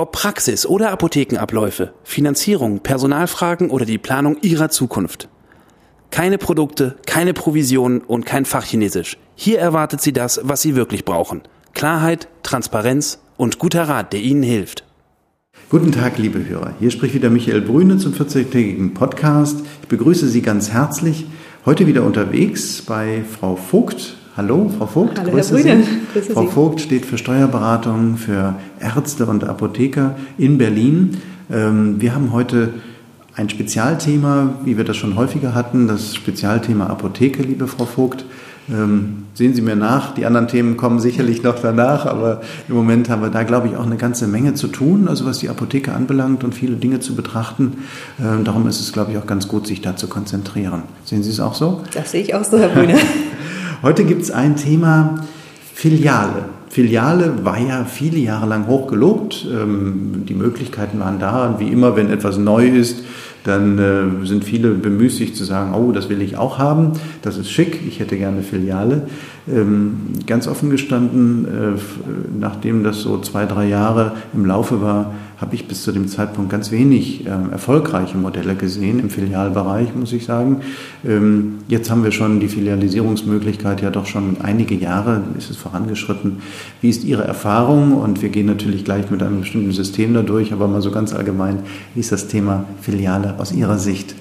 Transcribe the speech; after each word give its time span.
Ob 0.00 0.12
Praxis 0.12 0.64
oder 0.64 0.92
Apothekenabläufe, 0.92 1.92
Finanzierung, 2.04 2.80
Personalfragen 2.80 3.68
oder 3.68 3.84
die 3.84 3.98
Planung 3.98 4.38
Ihrer 4.40 4.70
Zukunft. 4.70 5.28
Keine 6.10 6.38
Produkte, 6.38 6.96
keine 7.04 7.34
Provisionen 7.34 8.00
und 8.00 8.24
kein 8.24 8.46
Fachchinesisch. 8.46 9.18
Hier 9.34 9.58
erwartet 9.58 10.00
Sie 10.00 10.14
das, 10.14 10.40
was 10.42 10.62
Sie 10.62 10.74
wirklich 10.74 11.04
brauchen. 11.04 11.42
Klarheit, 11.74 12.28
Transparenz 12.42 13.18
und 13.36 13.58
guter 13.58 13.90
Rat, 13.90 14.14
der 14.14 14.20
Ihnen 14.20 14.42
hilft. 14.42 14.86
Guten 15.68 15.92
Tag, 15.92 16.16
liebe 16.16 16.48
Hörer. 16.48 16.72
Hier 16.80 16.90
spricht 16.90 17.12
wieder 17.12 17.28
Michael 17.28 17.60
Brüne 17.60 17.98
zum 17.98 18.14
40-tägigen 18.14 18.94
Podcast. 18.94 19.58
Ich 19.82 19.88
begrüße 19.88 20.28
Sie 20.28 20.40
ganz 20.40 20.70
herzlich. 20.70 21.26
Heute 21.66 21.86
wieder 21.86 22.04
unterwegs 22.04 22.80
bei 22.80 23.22
Frau 23.38 23.54
Vogt. 23.54 24.16
Hallo, 24.36 24.70
Frau 24.78 24.86
Vogt. 24.86 25.18
Hallo, 25.18 25.36
Herr 25.36 25.44
Brüne. 25.44 25.82
Grüße 26.12 26.32
Frau 26.32 26.46
Vogt 26.46 26.80
steht 26.80 27.04
für 27.04 27.18
Steuerberatung 27.18 28.16
für 28.16 28.54
Ärzte 28.78 29.26
und 29.26 29.42
Apotheker 29.42 30.14
in 30.38 30.56
Berlin. 30.56 31.16
Ähm, 31.50 32.00
wir 32.00 32.14
haben 32.14 32.32
heute 32.32 32.74
ein 33.34 33.48
Spezialthema, 33.48 34.54
wie 34.64 34.76
wir 34.76 34.84
das 34.84 34.96
schon 34.96 35.16
häufiger 35.16 35.54
hatten, 35.54 35.88
das 35.88 36.14
Spezialthema 36.14 36.86
Apotheke, 36.86 37.42
liebe 37.42 37.66
Frau 37.66 37.86
Vogt. 37.86 38.24
Ähm, 38.68 39.24
sehen 39.34 39.52
Sie 39.52 39.62
mir 39.62 39.74
nach, 39.74 40.14
die 40.14 40.26
anderen 40.26 40.46
Themen 40.46 40.76
kommen 40.76 41.00
sicherlich 41.00 41.42
noch 41.42 41.58
danach, 41.58 42.06
aber 42.06 42.40
im 42.68 42.76
Moment 42.76 43.08
haben 43.08 43.22
wir 43.22 43.30
da, 43.30 43.42
glaube 43.42 43.66
ich, 43.66 43.76
auch 43.76 43.86
eine 43.86 43.96
ganze 43.96 44.28
Menge 44.28 44.54
zu 44.54 44.68
tun, 44.68 45.08
also 45.08 45.26
was 45.26 45.38
die 45.38 45.48
Apotheke 45.48 45.92
anbelangt 45.92 46.44
und 46.44 46.54
viele 46.54 46.76
Dinge 46.76 47.00
zu 47.00 47.16
betrachten. 47.16 47.78
Ähm, 48.20 48.44
darum 48.44 48.68
ist 48.68 48.78
es, 48.78 48.92
glaube 48.92 49.10
ich, 49.10 49.18
auch 49.18 49.26
ganz 49.26 49.48
gut, 49.48 49.66
sich 49.66 49.80
da 49.80 49.96
zu 49.96 50.06
konzentrieren. 50.06 50.84
Sehen 51.04 51.24
Sie 51.24 51.30
es 51.30 51.40
auch 51.40 51.54
so? 51.54 51.82
Das 51.94 52.12
sehe 52.12 52.22
ich 52.22 52.32
auch 52.34 52.44
so, 52.44 52.58
Herr 52.58 52.68
Brüne. 52.68 52.94
Heute 53.82 54.04
gibt 54.04 54.20
es 54.20 54.30
ein 54.30 54.56
Thema 54.56 55.26
Filiale. 55.72 56.44
Filiale 56.68 57.46
war 57.46 57.58
ja 57.58 57.86
viele 57.86 58.18
Jahre 58.18 58.46
lang 58.46 58.66
hoch 58.66 58.88
gelobt. 58.88 59.46
Ähm, 59.50 60.24
die 60.28 60.34
Möglichkeiten 60.34 61.00
waren 61.00 61.18
da. 61.18 61.56
Wie 61.58 61.68
immer, 61.68 61.96
wenn 61.96 62.10
etwas 62.10 62.36
neu 62.36 62.68
ist, 62.68 63.02
dann 63.44 63.78
äh, 63.78 64.26
sind 64.26 64.44
viele 64.44 64.72
bemüßigt 64.72 65.34
zu 65.34 65.44
sagen, 65.44 65.72
oh, 65.72 65.92
das 65.92 66.10
will 66.10 66.20
ich 66.20 66.36
auch 66.36 66.58
haben, 66.58 66.92
das 67.22 67.38
ist 67.38 67.50
schick, 67.50 67.80
ich 67.88 68.00
hätte 68.00 68.18
gerne 68.18 68.42
Filiale. 68.42 69.06
Ähm, 69.50 69.96
ganz 70.26 70.46
offen 70.46 70.70
gestanden, 70.70 71.44
äh, 71.44 71.78
nachdem 72.38 72.84
das 72.84 73.00
so 73.00 73.18
zwei, 73.20 73.46
drei 73.46 73.66
Jahre 73.68 74.12
im 74.32 74.46
Laufe 74.46 74.80
war, 74.80 75.12
habe 75.40 75.54
ich 75.54 75.66
bis 75.66 75.82
zu 75.82 75.92
dem 75.92 76.06
Zeitpunkt 76.06 76.50
ganz 76.50 76.70
wenig 76.70 77.26
äh, 77.26 77.30
erfolgreiche 77.50 78.18
Modelle 78.18 78.54
gesehen 78.54 79.00
im 79.00 79.08
Filialbereich, 79.08 79.94
muss 79.94 80.12
ich 80.12 80.26
sagen. 80.26 80.60
Ähm, 81.04 81.58
jetzt 81.66 81.90
haben 81.90 82.04
wir 82.04 82.12
schon 82.12 82.40
die 82.40 82.48
Filialisierungsmöglichkeit 82.48 83.80
ja 83.80 83.90
doch 83.90 84.06
schon 84.06 84.36
einige 84.42 84.74
Jahre, 84.74 85.22
ist 85.38 85.50
es 85.50 85.56
vorangeschritten. 85.56 86.38
Wie 86.82 86.90
ist 86.90 87.04
Ihre 87.04 87.24
Erfahrung? 87.24 87.94
Und 87.94 88.20
wir 88.20 88.28
gehen 88.28 88.46
natürlich 88.46 88.84
gleich 88.84 89.10
mit 89.10 89.22
einem 89.22 89.40
bestimmten 89.40 89.72
System 89.72 90.12
dadurch, 90.12 90.52
aber 90.52 90.68
mal 90.68 90.82
so 90.82 90.90
ganz 90.90 91.14
allgemein, 91.14 91.60
wie 91.94 92.00
ist 92.00 92.12
das 92.12 92.28
Thema 92.28 92.64
Filiale 92.82 93.34
aus 93.38 93.52
Ihrer 93.52 93.78
Sicht? 93.78 94.14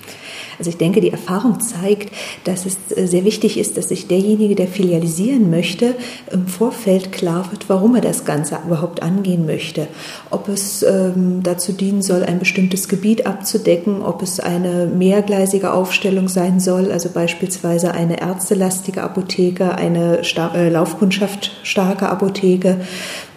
Also 0.60 0.70
ich 0.70 0.78
denke, 0.78 1.02
die 1.02 1.12
Erfahrung 1.12 1.60
zeigt, 1.60 2.14
dass 2.44 2.66
es 2.66 2.78
äh, 2.96 3.08
sehr 3.08 3.26
wichtig 3.26 3.58
ist, 3.58 3.78
dass 3.78 3.90
sich 3.90 4.08
derjenige, 4.08 4.56
der 4.56 4.68
filialisieren 4.68 5.50
möchte, 5.50 5.96
im 6.32 6.48
Vorfeld 6.48 7.12
klar 7.12 7.50
wird, 7.52 7.70
warum 7.70 7.96
er 7.96 8.02
das 8.02 8.26
Ganze 8.26 8.60
überhaupt 8.66 9.02
angehen 9.02 9.46
möchte. 9.46 9.88
Ob 10.30 10.50
es 10.50 10.84
ähm, 10.84 11.42
dazu 11.44 11.72
dienen 11.72 12.02
soll, 12.02 12.24
ein 12.24 12.40
bestimmtes 12.40 12.88
Gebiet 12.90 13.26
abzudecken, 13.26 14.02
ob 14.02 14.22
es 14.22 14.40
eine 14.40 14.86
mehrgleisige 14.86 15.72
Aufstellung 15.74 16.28
sein 16.28 16.60
soll, 16.60 16.92
also 16.92 17.10
beispielsweise 17.10 17.94
eine 17.94 18.22
ärztelastige 18.22 19.02
Apotheke, 19.02 19.76
eine 19.76 20.24
Sta 20.24 20.54
äh, 20.54 20.70
Laufkundschaft 20.70 21.52
starke 21.64 22.10
Apotheke, 22.10 22.78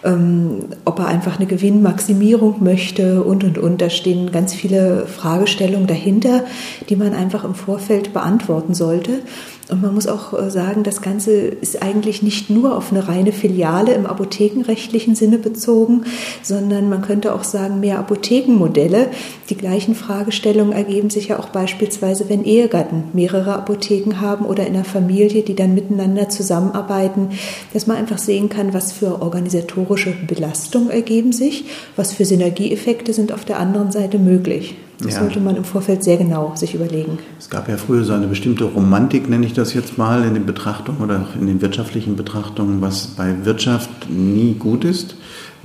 ähm, 0.03 0.65
ob 0.85 0.99
er 0.99 1.07
einfach 1.07 1.37
eine 1.37 1.45
Gewinnmaximierung 1.45 2.63
möchte 2.63 3.23
und, 3.23 3.43
und, 3.43 3.57
und. 3.57 3.81
Da 3.81 3.89
stehen 3.89 4.31
ganz 4.31 4.53
viele 4.53 5.05
Fragestellungen 5.07 5.87
dahinter, 5.87 6.43
die 6.89 6.95
man 6.95 7.12
einfach 7.15 7.43
im 7.43 7.55
Vorfeld 7.55 8.13
beantworten 8.13 8.73
sollte. 8.73 9.21
Und 9.69 9.81
man 9.81 9.93
muss 9.93 10.07
auch 10.07 10.33
äh, 10.33 10.51
sagen, 10.51 10.83
das 10.83 11.01
Ganze 11.01 11.31
ist 11.31 11.81
eigentlich 11.81 12.21
nicht 12.21 12.49
nur 12.49 12.75
auf 12.75 12.91
eine 12.91 13.07
reine 13.07 13.31
Filiale 13.31 13.93
im 13.93 14.05
apothekenrechtlichen 14.05 15.15
Sinne 15.15 15.37
bezogen, 15.37 16.03
sondern 16.41 16.89
man 16.89 17.01
könnte 17.01 17.33
auch 17.33 17.43
sagen, 17.43 17.79
mehr 17.79 17.97
Apothekenmodelle. 17.99 19.07
Die 19.49 19.55
gleichen 19.55 19.95
Fragestellungen 19.95 20.73
ergeben 20.73 21.09
sich 21.09 21.29
ja 21.29 21.39
auch 21.39 21.49
beispielsweise, 21.49 22.29
wenn 22.29 22.43
Ehegatten 22.43 23.05
mehrere 23.13 23.55
Apotheken 23.55 24.19
haben 24.19 24.45
oder 24.45 24.67
in 24.67 24.75
einer 24.75 24.83
Familie, 24.83 25.43
die 25.43 25.55
dann 25.55 25.73
miteinander 25.73 26.27
zusammenarbeiten, 26.27 27.29
dass 27.73 27.87
man 27.87 27.97
einfach 27.97 28.17
sehen 28.17 28.49
kann, 28.49 28.73
was 28.73 28.91
für 28.91 29.21
organisatorische 29.21 30.13
Belastungen 30.27 30.89
ergeben 30.89 31.31
sich, 31.31 31.65
was 31.95 32.11
für 32.11 32.25
Synergieeffekte 32.25 33.13
sind 33.13 33.31
auf 33.31 33.45
der 33.45 33.59
anderen 33.59 33.91
Seite 33.91 34.19
möglich. 34.19 34.75
Das 35.03 35.15
ja. 35.15 35.19
sollte 35.19 35.39
man 35.39 35.55
im 35.55 35.63
Vorfeld 35.63 36.03
sehr 36.03 36.17
genau 36.17 36.53
sich 36.55 36.73
überlegen. 36.73 37.19
Es 37.37 37.49
gab 37.49 37.67
ja 37.67 37.77
früher 37.77 38.03
so 38.03 38.13
eine 38.13 38.27
bestimmte 38.27 38.63
Romantik, 38.63 39.29
nenne 39.29 39.45
ich 39.45 39.53
das 39.53 39.73
jetzt 39.73 39.97
mal, 39.97 40.23
in 40.23 40.33
den 40.33 40.45
Betrachtungen 40.45 41.01
oder 41.01 41.27
in 41.39 41.47
den 41.47 41.61
wirtschaftlichen 41.61 42.15
Betrachtungen, 42.15 42.81
was 42.81 43.07
bei 43.07 43.45
Wirtschaft 43.45 44.09
nie 44.09 44.53
gut 44.53 44.85
ist. 44.85 45.15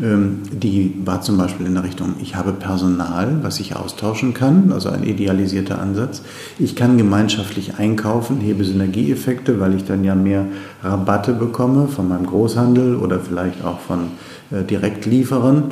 Ähm, 0.00 0.42
die 0.52 0.94
war 1.04 1.22
zum 1.22 1.36
Beispiel 1.36 1.66
in 1.66 1.74
der 1.74 1.84
Richtung, 1.84 2.14
ich 2.20 2.36
habe 2.36 2.52
Personal, 2.52 3.38
was 3.42 3.58
ich 3.60 3.76
austauschen 3.76 4.34
kann, 4.34 4.72
also 4.72 4.88
ein 4.90 5.02
idealisierter 5.04 5.80
Ansatz. 5.80 6.22
Ich 6.58 6.76
kann 6.76 6.98
gemeinschaftlich 6.98 7.78
einkaufen, 7.78 8.40
hebe 8.40 8.64
Synergieeffekte, 8.64 9.60
weil 9.60 9.74
ich 9.74 9.84
dann 9.84 10.04
ja 10.04 10.14
mehr 10.14 10.46
Rabatte 10.82 11.32
bekomme 11.32 11.88
von 11.88 12.08
meinem 12.08 12.26
Großhandel 12.26 12.96
oder 12.96 13.18
vielleicht 13.20 13.64
auch 13.64 13.80
von 13.80 14.10
äh, 14.50 14.62
Direktlieferern. 14.62 15.64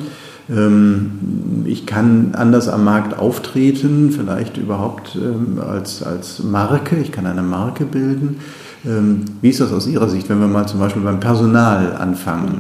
Ähm, 0.48 1.64
ich 1.64 1.86
kann 1.86 2.34
anders 2.34 2.68
am 2.68 2.84
Markt 2.84 3.18
auftreten, 3.18 4.10
vielleicht 4.10 4.56
überhaupt 4.56 5.16
ähm, 5.16 5.60
als, 5.60 6.02
als 6.02 6.42
Marke. 6.42 6.96
Ich 6.96 7.12
kann 7.12 7.26
eine 7.26 7.42
Marke 7.42 7.84
bilden. 7.84 8.36
Ähm, 8.84 9.24
wie 9.40 9.50
ist 9.50 9.60
das 9.60 9.72
aus 9.72 9.86
Ihrer 9.86 10.08
Sicht, 10.08 10.28
wenn 10.28 10.40
wir 10.40 10.46
mal 10.46 10.66
zum 10.66 10.80
Beispiel 10.80 11.02
beim 11.02 11.20
Personal 11.20 11.96
anfangen? 11.96 12.58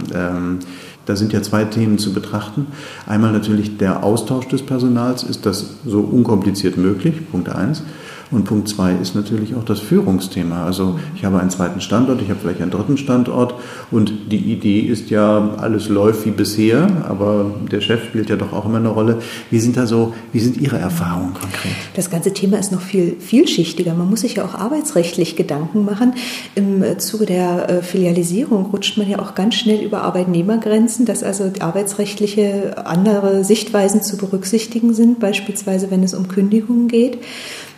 Da 1.06 1.14
sind 1.14 1.32
ja 1.32 1.40
zwei 1.40 1.64
Themen 1.64 1.98
zu 1.98 2.12
betrachten. 2.12 2.66
Einmal 3.06 3.32
natürlich 3.32 3.78
der 3.78 4.02
Austausch 4.02 4.48
des 4.48 4.62
Personals. 4.62 5.22
Ist 5.22 5.46
das 5.46 5.76
so 5.86 6.00
unkompliziert 6.00 6.76
möglich? 6.76 7.30
Punkt 7.30 7.48
eins. 7.48 7.84
Und 8.30 8.44
Punkt 8.44 8.68
zwei 8.68 8.92
ist 8.92 9.14
natürlich 9.14 9.54
auch 9.54 9.64
das 9.64 9.78
Führungsthema. 9.78 10.64
Also 10.64 10.98
ich 11.14 11.24
habe 11.24 11.38
einen 11.38 11.50
zweiten 11.50 11.80
Standort, 11.80 12.20
ich 12.20 12.28
habe 12.28 12.40
vielleicht 12.40 12.60
einen 12.60 12.72
dritten 12.72 12.96
Standort 12.96 13.54
und 13.90 14.12
die 14.32 14.52
Idee 14.52 14.80
ist 14.80 15.10
ja, 15.10 15.54
alles 15.58 15.88
läuft 15.88 16.26
wie 16.26 16.32
bisher, 16.32 16.88
aber 17.08 17.54
der 17.70 17.80
Chef 17.80 18.04
spielt 18.04 18.28
ja 18.28 18.36
doch 18.36 18.52
auch 18.52 18.66
immer 18.66 18.78
eine 18.78 18.88
Rolle. 18.88 19.18
Wie 19.50 19.60
sind 19.60 19.76
da 19.76 19.86
so, 19.86 20.12
wie 20.32 20.40
sind 20.40 20.56
Ihre 20.56 20.78
Erfahrungen 20.78 21.34
konkret? 21.34 21.72
Das 21.94 22.10
ganze 22.10 22.32
Thema 22.32 22.58
ist 22.58 22.72
noch 22.72 22.80
viel 22.80 23.16
vielschichtiger. 23.20 23.94
Man 23.94 24.10
muss 24.10 24.20
sich 24.20 24.34
ja 24.34 24.44
auch 24.44 24.54
arbeitsrechtlich 24.54 25.36
Gedanken 25.36 25.84
machen. 25.84 26.14
Im 26.56 26.82
Zuge 26.98 27.26
der 27.26 27.68
äh, 27.68 27.82
Filialisierung 27.82 28.66
rutscht 28.66 28.98
man 28.98 29.08
ja 29.08 29.20
auch 29.20 29.36
ganz 29.36 29.54
schnell 29.54 29.84
über 29.84 30.02
Arbeitnehmergrenzen, 30.02 31.06
dass 31.06 31.22
also 31.22 31.52
arbeitsrechtliche 31.60 32.86
andere 32.86 33.44
Sichtweisen 33.44 34.02
zu 34.02 34.16
berücksichtigen 34.16 34.94
sind, 34.94 35.20
beispielsweise 35.20 35.90
wenn 35.90 36.02
es 36.02 36.14
um 36.14 36.26
Kündigungen 36.26 36.88
geht. 36.88 37.18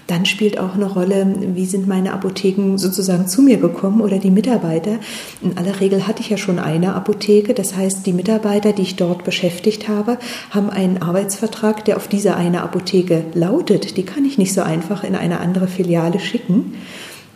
Dann 0.09 0.25
spielt 0.25 0.59
auch 0.59 0.75
eine 0.75 0.87
Rolle, 0.87 1.35
wie 1.55 1.67
sind 1.67 1.87
meine 1.87 2.15
Apotheken 2.15 2.79
sozusagen 2.79 3.29
zu 3.29 3.43
mir 3.43 3.59
gekommen 3.59 4.01
oder 4.01 4.19
die 4.19 4.31
Mitarbeiter. 4.31 4.99
In 5.43 5.59
aller 5.59 5.81
Regel 5.81 6.07
hatte 6.09 6.23
ich 6.23 6.31
ja 6.31 6.39
schon 6.39 6.59
eine 6.59 6.95
Apotheke. 6.95 7.53
Das 7.53 7.77
heißt, 7.77 8.07
die 8.07 8.15
Mitarbeiter, 8.15 8.73
die 8.73 8.83
ich 8.83 8.97
dort 8.97 9.23
beschäftigt 9.23 9.87
habe, 9.87 10.19
haben 10.51 10.71
einen 10.71 11.03
Arbeitsvertrag, 11.03 11.85
der 11.85 11.99
auf 11.99 12.09
diese 12.09 12.37
eine 12.37 12.63
Apotheke 12.63 13.27
lautet. 13.35 13.99
Die 13.99 14.03
kann 14.03 14.25
ich 14.25 14.39
nicht 14.39 14.55
so 14.55 14.63
einfach 14.63 15.05
in 15.05 15.15
eine 15.15 15.41
andere 15.41 15.69
Filiale 15.69 16.21
schicken. 16.21 16.73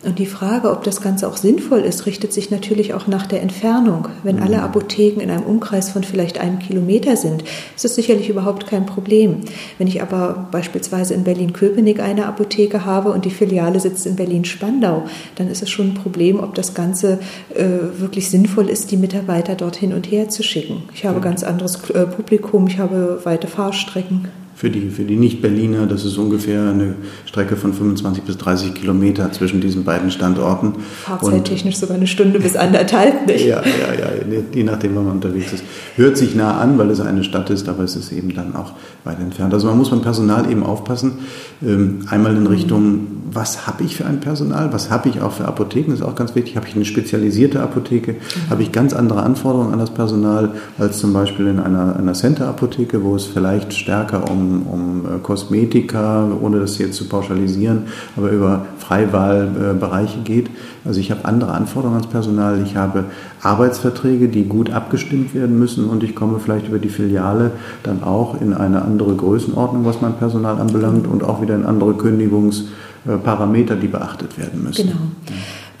Und 0.03 0.19
die 0.19 0.25
Frage, 0.25 0.69
ob 0.69 0.83
das 0.83 0.99
Ganze 0.99 1.27
auch 1.27 1.37
sinnvoll 1.37 1.79
ist, 1.79 2.05
richtet 2.05 2.33
sich 2.33 2.51
natürlich 2.51 2.93
auch 2.93 3.07
nach 3.07 3.25
der 3.25 3.41
Entfernung. 3.41 4.09
Wenn 4.23 4.41
alle 4.41 4.57
mhm. 4.57 4.63
Apotheken 4.63 5.21
in 5.21 5.31
einem 5.31 5.43
Umkreis 5.43 5.89
von 5.89 6.03
vielleicht 6.03 6.39
einem 6.39 6.59
Kilometer 6.59 7.15
sind, 7.15 7.43
ist 7.73 7.85
das 7.85 7.95
sicherlich 7.95 8.27
überhaupt 8.27 8.67
kein 8.67 8.85
Problem. 8.85 9.41
Wenn 9.77 9.87
ich 9.87 10.01
aber 10.01 10.47
beispielsweise 10.51 11.13
in 11.13 11.23
Berlin-Köpenick 11.23 12.01
eine 12.01 12.25
Apotheke 12.25 12.83
habe 12.83 13.11
und 13.11 13.23
die 13.23 13.31
Filiale 13.31 13.79
sitzt 13.79 14.05
in 14.05 14.17
Berlin-Spandau, 14.17 15.03
dann 15.35 15.47
ist 15.47 15.63
es 15.63 15.69
schon 15.69 15.91
ein 15.91 15.93
Problem, 15.93 16.39
ob 16.41 16.53
das 16.55 16.73
Ganze 16.73 17.19
äh, 17.55 17.63
wirklich 17.97 18.29
sinnvoll 18.29 18.69
ist, 18.69 18.91
die 18.91 18.97
Mitarbeiter 18.97 19.55
dort 19.55 19.77
hin 19.77 19.93
und 19.93 20.11
her 20.11 20.27
zu 20.27 20.43
schicken. 20.43 20.83
Ich 20.93 21.05
habe 21.05 21.21
ganz 21.21 21.43
anderes 21.43 21.89
äh, 21.91 22.05
Publikum, 22.05 22.67
ich 22.67 22.77
habe 22.77 23.21
weite 23.23 23.47
Fahrstrecken. 23.47 24.27
Für 24.63 24.69
die, 24.69 24.91
für 24.91 25.03
die 25.03 25.17
Nicht-Berliner, 25.17 25.87
das 25.87 26.05
ist 26.05 26.17
ungefähr 26.17 26.61
eine 26.61 26.95
Strecke 27.25 27.57
von 27.57 27.73
25 27.73 28.23
bis 28.23 28.37
30 28.37 28.73
Kilometer 28.73 29.29
zwischen 29.33 29.59
diesen 29.59 29.83
beiden 29.83 30.09
Standorten. 30.09 30.75
Fahrzeittechnisch 31.03 31.75
sogar 31.75 31.97
eine 31.97 32.07
Stunde 32.07 32.39
bis 32.39 32.55
anderthalb, 32.55 33.27
nicht? 33.27 33.45
Ja, 33.45 33.61
ja, 33.61 33.93
ja, 33.93 34.41
je 34.53 34.63
nachdem, 34.63 34.95
wann 34.95 35.03
man 35.03 35.15
unterwegs 35.15 35.51
ist. 35.51 35.65
Hört 35.97 36.15
sich 36.15 36.33
nah 36.33 36.61
an, 36.61 36.77
weil 36.77 36.89
es 36.91 37.01
eine 37.01 37.25
Stadt 37.25 37.49
ist, 37.49 37.67
aber 37.67 37.83
es 37.83 37.97
ist 37.97 38.13
eben 38.13 38.33
dann 38.33 38.55
auch 38.55 38.71
weit 39.03 39.19
entfernt. 39.19 39.53
Also 39.53 39.67
man 39.67 39.77
muss 39.77 39.89
beim 39.89 40.01
Personal 40.01 40.49
eben 40.49 40.63
aufpassen. 40.63 41.19
Ähm, 41.61 42.05
einmal 42.09 42.33
in 42.33 42.47
Richtung, 42.47 43.07
was 43.33 43.67
habe 43.67 43.83
ich 43.83 43.97
für 43.97 44.05
ein 44.05 44.19
Personal? 44.19 44.71
Was 44.71 44.89
habe 44.89 45.09
ich 45.09 45.21
auch 45.21 45.33
für 45.33 45.45
Apotheken? 45.45 45.91
Das 45.91 45.99
ist 45.99 46.05
auch 46.05 46.15
ganz 46.15 46.35
wichtig. 46.35 46.55
Habe 46.55 46.67
ich 46.67 46.75
eine 46.75 46.85
spezialisierte 46.85 47.61
Apotheke? 47.61 48.15
Habe 48.49 48.63
ich 48.63 48.71
ganz 48.71 48.93
andere 48.93 49.23
Anforderungen 49.23 49.73
an 49.73 49.79
das 49.79 49.93
Personal 49.93 50.51
als 50.77 50.99
zum 50.99 51.13
Beispiel 51.13 51.47
in 51.47 51.59
einer, 51.59 51.95
einer 51.97 52.13
Center-Apotheke, 52.13 53.03
wo 53.03 53.15
es 53.15 53.25
vielleicht 53.25 53.73
stärker 53.73 54.29
um, 54.31 54.52
um 54.61 55.05
äh, 55.05 55.19
Kosmetika, 55.19 56.29
ohne 56.41 56.59
das 56.59 56.77
jetzt 56.77 56.95
zu 56.95 57.09
pauschalisieren, 57.09 57.83
aber 58.15 58.29
über 58.29 58.65
Freiwahlbereiche 58.79 60.19
geht. 60.23 60.49
Also 60.85 60.99
ich 60.99 61.11
habe 61.11 61.25
andere 61.25 61.53
Anforderungen 61.53 61.97
ans 61.97 62.11
Personal. 62.11 62.61
Ich 62.63 62.75
habe 62.75 63.05
Arbeitsverträge, 63.41 64.27
die 64.27 64.43
gut 64.43 64.71
abgestimmt 64.71 65.33
werden 65.33 65.57
müssen 65.57 65.85
und 65.89 66.03
ich 66.03 66.15
komme 66.15 66.39
vielleicht 66.39 66.67
über 66.67 66.79
die 66.79 66.89
Filiale 66.89 67.51
dann 67.83 68.03
auch 68.03 68.39
in 68.39 68.53
eine 68.53 68.83
andere 68.83 69.15
Größenordnung, 69.15 69.85
was 69.85 70.01
mein 70.01 70.13
Personal 70.13 70.59
anbelangt 70.59 71.07
und 71.07 71.23
auch 71.23 71.41
wieder 71.41 71.55
in 71.55 71.65
andere 71.65 71.93
Kündigungsparameter, 71.95 73.75
die 73.75 73.87
beachtet 73.87 74.37
werden 74.37 74.63
müssen. 74.63 74.87
Genau. 74.87 74.99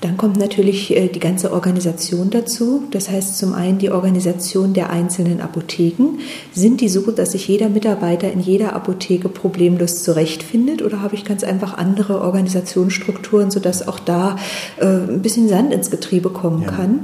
Dann 0.03 0.17
kommt 0.17 0.35
natürlich 0.35 0.93
äh, 0.93 1.07
die 1.07 1.21
ganze 1.21 1.53
Organisation 1.53 2.29
dazu. 2.29 2.83
Das 2.91 3.09
heißt 3.09 3.37
zum 3.37 3.53
einen 3.53 3.77
die 3.77 3.89
Organisation 3.89 4.73
der 4.73 4.89
einzelnen 4.89 5.39
Apotheken. 5.39 6.19
Sind 6.53 6.81
die 6.81 6.89
so, 6.89 7.09
dass 7.11 7.31
sich 7.31 7.47
jeder 7.47 7.69
Mitarbeiter 7.69 8.29
in 8.29 8.41
jeder 8.41 8.73
Apotheke 8.73 9.29
problemlos 9.29 10.03
zurechtfindet 10.03 10.81
oder 10.81 11.01
habe 11.01 11.15
ich 11.15 11.23
ganz 11.23 11.45
einfach 11.45 11.77
andere 11.77 12.19
Organisationsstrukturen, 12.19 13.49
sodass 13.49 13.87
auch 13.87 13.97
da 13.97 14.35
äh, 14.77 14.85
ein 14.85 15.21
bisschen 15.21 15.47
Sand 15.47 15.73
ins 15.73 15.89
Getriebe 15.89 16.31
kommen 16.31 16.63
ja. 16.63 16.71
kann? 16.71 16.99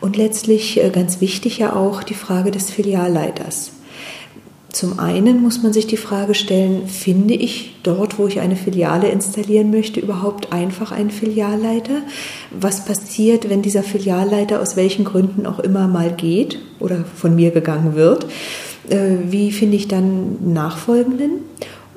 Und 0.00 0.16
letztlich 0.16 0.80
äh, 0.80 0.90
ganz 0.90 1.20
wichtig 1.20 1.58
ja 1.58 1.74
auch 1.74 2.04
die 2.04 2.14
Frage 2.14 2.52
des 2.52 2.70
Filialleiters. 2.70 3.72
Zum 4.72 5.00
einen 5.00 5.42
muss 5.42 5.62
man 5.64 5.72
sich 5.72 5.88
die 5.88 5.96
Frage 5.96 6.34
stellen, 6.34 6.86
finde 6.86 7.34
ich 7.34 7.74
dort, 7.82 8.18
wo 8.18 8.28
ich 8.28 8.38
eine 8.38 8.54
Filiale 8.54 9.08
installieren 9.08 9.72
möchte, 9.72 9.98
überhaupt 9.98 10.52
einfach 10.52 10.92
einen 10.92 11.10
Filialleiter? 11.10 12.02
Was 12.52 12.84
passiert, 12.84 13.50
wenn 13.50 13.62
dieser 13.62 13.82
Filialleiter 13.82 14.62
aus 14.62 14.76
welchen 14.76 15.04
Gründen 15.04 15.44
auch 15.44 15.58
immer 15.58 15.88
mal 15.88 16.12
geht 16.12 16.60
oder 16.78 17.04
von 17.16 17.34
mir 17.34 17.50
gegangen 17.50 17.96
wird? 17.96 18.26
Äh, 18.88 19.16
wie 19.28 19.50
finde 19.50 19.76
ich 19.76 19.88
dann 19.88 20.52
Nachfolgenden? 20.52 21.40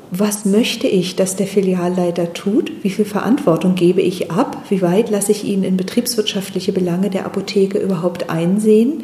Was 0.09 0.45
möchte 0.45 0.87
ich, 0.87 1.15
dass 1.15 1.35
der 1.35 1.47
Filialleiter 1.47 2.33
tut? 2.33 2.71
Wie 2.81 2.89
viel 2.89 3.05
Verantwortung 3.05 3.75
gebe 3.75 4.01
ich 4.01 4.31
ab? 4.31 4.63
Wie 4.69 4.81
weit 4.81 5.11
lasse 5.11 5.31
ich 5.31 5.43
ihn 5.43 5.63
in 5.63 5.77
betriebswirtschaftliche 5.77 6.71
Belange 6.71 7.11
der 7.11 7.25
Apotheke 7.25 7.77
überhaupt 7.77 8.31
einsehen? 8.31 9.03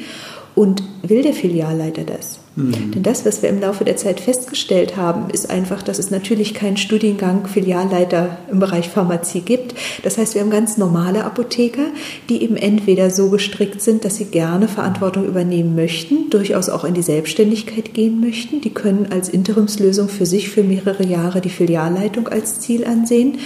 Und 0.56 0.82
will 1.04 1.22
der 1.22 1.34
Filialleiter 1.34 2.04
das? 2.04 2.39
Mhm. 2.56 2.92
Denn 2.92 3.04
das, 3.04 3.26
was 3.26 3.42
wir 3.42 3.50
im 3.50 3.62
Laufe 3.62 3.86
der 3.86 3.98
Zeit 3.98 4.20
festgestellt 4.20 4.98
haben, 4.98 5.30
ist 5.30 5.50
einfach, 5.50 5.82
dass 5.82 6.00
es 6.00 6.12
natürlich 6.12 6.54
keinen 6.54 6.78
Studiengang 6.78 7.48
Filialleiter 7.48 8.38
im 8.52 8.60
Bereich 8.60 8.90
Pharmazie 8.90 9.42
gibt. 9.42 9.76
Das 10.04 10.18
heißt, 10.18 10.36
wir 10.36 10.42
haben 10.42 10.50
ganz 10.50 10.78
normale 10.78 11.24
Apotheker, 11.24 11.88
die 12.30 12.44
eben 12.44 12.58
entweder 12.58 13.10
so 13.10 13.30
gestrickt 13.30 13.82
sind, 13.82 14.06
dass 14.06 14.18
sie 14.18 14.26
gerne 14.26 14.68
Verantwortung 14.68 15.26
übernehmen 15.26 15.76
möchten, 15.76 16.30
durchaus 16.30 16.70
auch 16.70 16.84
in 16.84 16.94
die 16.94 17.02
Selbstständigkeit 17.02 17.94
gehen 17.94 18.20
möchten. 18.20 18.62
Die 18.62 18.72
können 18.72 19.08
als 19.12 19.30
Interimslösung 19.30 20.10
für 20.10 20.26
sich 20.26 20.50
für 20.50 20.64
mehrere 20.64 21.06
Jahre 21.06 21.42
die 21.42 21.50
Filialleitung 21.50 22.28
als 22.28 22.60
Ziel 22.60 22.86
ansehen. 22.86 23.40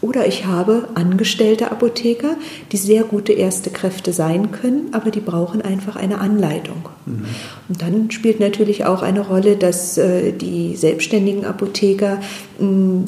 Oder 0.00 0.26
ich 0.26 0.46
habe 0.46 0.88
angestellte 0.94 1.70
Apotheker, 1.72 2.36
die 2.70 2.76
sehr 2.76 3.02
gute 3.02 3.32
erste 3.32 3.70
Kräfte 3.70 4.12
sein 4.12 4.52
können, 4.52 4.88
aber 4.92 5.10
die 5.10 5.20
brauchen 5.20 5.60
einfach 5.60 5.96
eine 5.96 6.18
Anleitung. 6.18 6.88
Mhm. 7.06 7.24
Und 7.68 7.82
dann 7.82 8.10
spielt 8.10 8.38
natürlich 8.38 8.84
auch 8.84 9.02
eine 9.02 9.20
Rolle, 9.20 9.56
dass 9.56 9.98
äh, 9.98 10.32
die 10.32 10.76
selbstständigen 10.76 11.44
Apotheker 11.44 12.18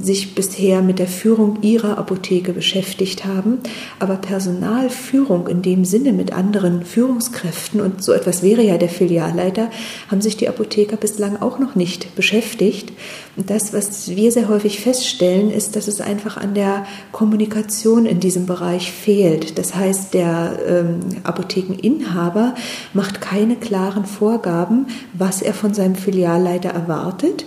sich 0.00 0.36
bisher 0.36 0.80
mit 0.80 1.00
der 1.00 1.08
Führung 1.08 1.58
ihrer 1.62 1.98
Apotheke 1.98 2.52
beschäftigt 2.52 3.24
haben, 3.24 3.58
aber 3.98 4.14
Personalführung 4.14 5.48
in 5.48 5.60
dem 5.60 5.84
Sinne 5.84 6.12
mit 6.12 6.32
anderen 6.32 6.84
Führungskräften 6.84 7.80
und 7.80 8.00
so 8.00 8.12
etwas 8.12 8.44
wäre 8.44 8.62
ja 8.62 8.78
der 8.78 8.88
Filialleiter, 8.88 9.68
haben 10.08 10.20
sich 10.20 10.36
die 10.36 10.48
Apotheker 10.48 10.96
bislang 10.96 11.42
auch 11.42 11.58
noch 11.58 11.74
nicht 11.74 12.14
beschäftigt. 12.14 12.92
Und 13.36 13.50
das, 13.50 13.72
was 13.72 14.08
wir 14.08 14.32
sehr 14.32 14.48
häufig 14.48 14.80
feststellen, 14.80 15.50
ist, 15.50 15.76
dass 15.76 15.88
es 15.88 16.00
einfach 16.00 16.36
an 16.36 16.54
der 16.54 16.84
Kommunikation 17.12 18.06
in 18.06 18.20
diesem 18.20 18.46
Bereich 18.46 18.90
fehlt. 18.90 19.58
Das 19.58 19.74
heißt, 19.74 20.14
der 20.14 20.58
ähm, 20.66 21.00
Apothekeninhaber 21.22 22.54
macht 22.92 23.20
keine 23.20 23.56
klaren 23.56 24.04
Vorgaben, 24.04 24.86
was 25.12 25.42
er 25.42 25.54
von 25.54 25.74
seinem 25.74 25.94
Filialleiter 25.94 26.70
erwartet 26.70 27.44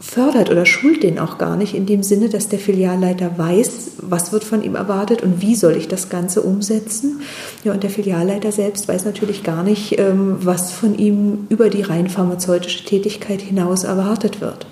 fördert 0.00 0.50
oder 0.50 0.64
schult 0.64 1.02
den 1.02 1.18
auch 1.18 1.38
gar 1.38 1.56
nicht 1.56 1.74
in 1.74 1.86
dem 1.86 2.02
Sinne, 2.02 2.28
dass 2.28 2.48
der 2.48 2.58
Filialleiter 2.58 3.36
weiß, 3.36 3.92
was 4.02 4.32
wird 4.32 4.44
von 4.44 4.62
ihm 4.62 4.74
erwartet 4.74 5.22
und 5.22 5.42
wie 5.42 5.54
soll 5.54 5.76
ich 5.76 5.88
das 5.88 6.08
Ganze 6.08 6.42
umsetzen. 6.42 7.20
Ja, 7.64 7.72
und 7.72 7.82
der 7.82 7.90
Filialleiter 7.90 8.52
selbst 8.52 8.88
weiß 8.88 9.04
natürlich 9.04 9.42
gar 9.42 9.62
nicht, 9.62 9.98
ähm, 9.98 10.38
was 10.40 10.70
von 10.70 10.96
ihm 10.96 11.46
über 11.48 11.68
die 11.68 11.82
rein 11.82 12.08
pharmazeutische 12.08 12.84
Tätigkeit 12.84 13.40
hinaus 13.42 13.84
erwartet 13.84 14.40
wird. 14.40 14.66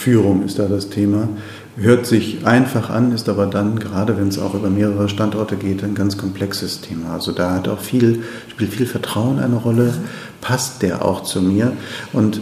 Führung 0.00 0.44
ist 0.44 0.58
da 0.58 0.66
das 0.66 0.88
Thema. 0.88 1.28
Hört 1.76 2.06
sich 2.06 2.46
einfach 2.46 2.88
an, 2.88 3.12
ist 3.12 3.28
aber 3.28 3.46
dann, 3.46 3.78
gerade 3.78 4.16
wenn 4.16 4.28
es 4.28 4.38
auch 4.38 4.54
über 4.54 4.70
mehrere 4.70 5.10
Standorte 5.10 5.56
geht, 5.56 5.84
ein 5.84 5.94
ganz 5.94 6.16
komplexes 6.16 6.80
Thema. 6.80 7.12
Also 7.12 7.32
da 7.32 7.54
hat 7.54 7.68
auch 7.68 7.80
viel, 7.80 8.22
spielt 8.48 8.72
viel 8.72 8.86
Vertrauen 8.86 9.38
eine 9.38 9.56
Rolle. 9.56 9.92
Passt 10.40 10.82
der 10.82 11.04
auch 11.04 11.22
zu 11.22 11.42
mir? 11.42 11.72
Und 12.12 12.40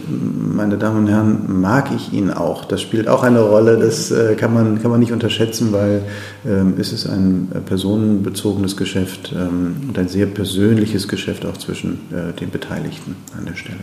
meine 0.55 0.77
Damen 0.77 0.99
und 0.99 1.07
Herren, 1.07 1.61
mag 1.61 1.89
ich 1.95 2.13
ihn 2.13 2.31
auch? 2.31 2.65
Das 2.65 2.81
spielt 2.81 3.07
auch 3.07 3.23
eine 3.23 3.41
Rolle. 3.41 3.77
Das 3.77 4.11
äh, 4.11 4.35
kann, 4.35 4.53
man, 4.53 4.81
kann 4.81 4.89
man 4.91 4.99
nicht 4.99 5.11
unterschätzen, 5.11 5.73
weil 5.73 6.03
ähm, 6.45 6.75
es 6.77 6.93
ist 6.93 7.07
ein 7.07 7.49
personenbezogenes 7.65 8.77
Geschäft 8.77 9.33
ähm, 9.35 9.75
und 9.87 9.99
ein 9.99 10.07
sehr 10.07 10.27
persönliches 10.27 11.07
Geschäft 11.07 11.45
auch 11.45 11.57
zwischen 11.57 11.99
äh, 12.11 12.33
den 12.39 12.51
Beteiligten 12.51 13.15
an 13.37 13.45
der 13.45 13.55
Stelle. 13.55 13.79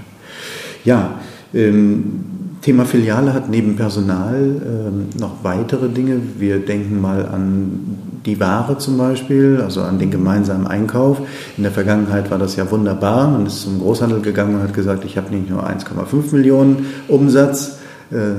Ja, 0.85 1.21
ähm, 1.53 2.25
Thema 2.63 2.85
Filiale 2.85 3.33
hat 3.33 3.49
neben 3.49 3.77
Personal 3.77 4.35
ähm, 4.35 5.21
noch 5.21 5.45
weitere 5.45 5.89
Dinge. 5.89 6.21
Wir 6.39 6.59
denken 6.59 7.01
mal 7.01 7.27
an 7.27 7.99
die 8.27 8.41
Ware 8.41 8.79
zum 8.79 8.99
Beispiel, 8.99 9.61
also 9.63 9.83
an 9.83 9.99
den 9.99 10.11
gemeinsamen 10.11 10.67
Einkauf. 10.67 11.19
In 11.57 11.63
der 11.63 11.73
Vergangenheit 11.73 12.31
war 12.31 12.39
das 12.39 12.57
ja 12.57 12.71
wunderbar. 12.71 13.29
Man 13.29 13.47
ist 13.47 13.63
zum 13.63 13.81
Großhandel 13.81 14.21
gegangen 14.21 14.57
und 14.57 14.63
hat 14.63 14.75
gesagt, 14.75 15.05
ich 15.05 15.17
habe 15.17 15.35
nicht 15.35 15.49
nur 15.49 15.67
1,5 15.67 16.33
Millionen 16.33 16.87
Umsatz, 17.09 17.79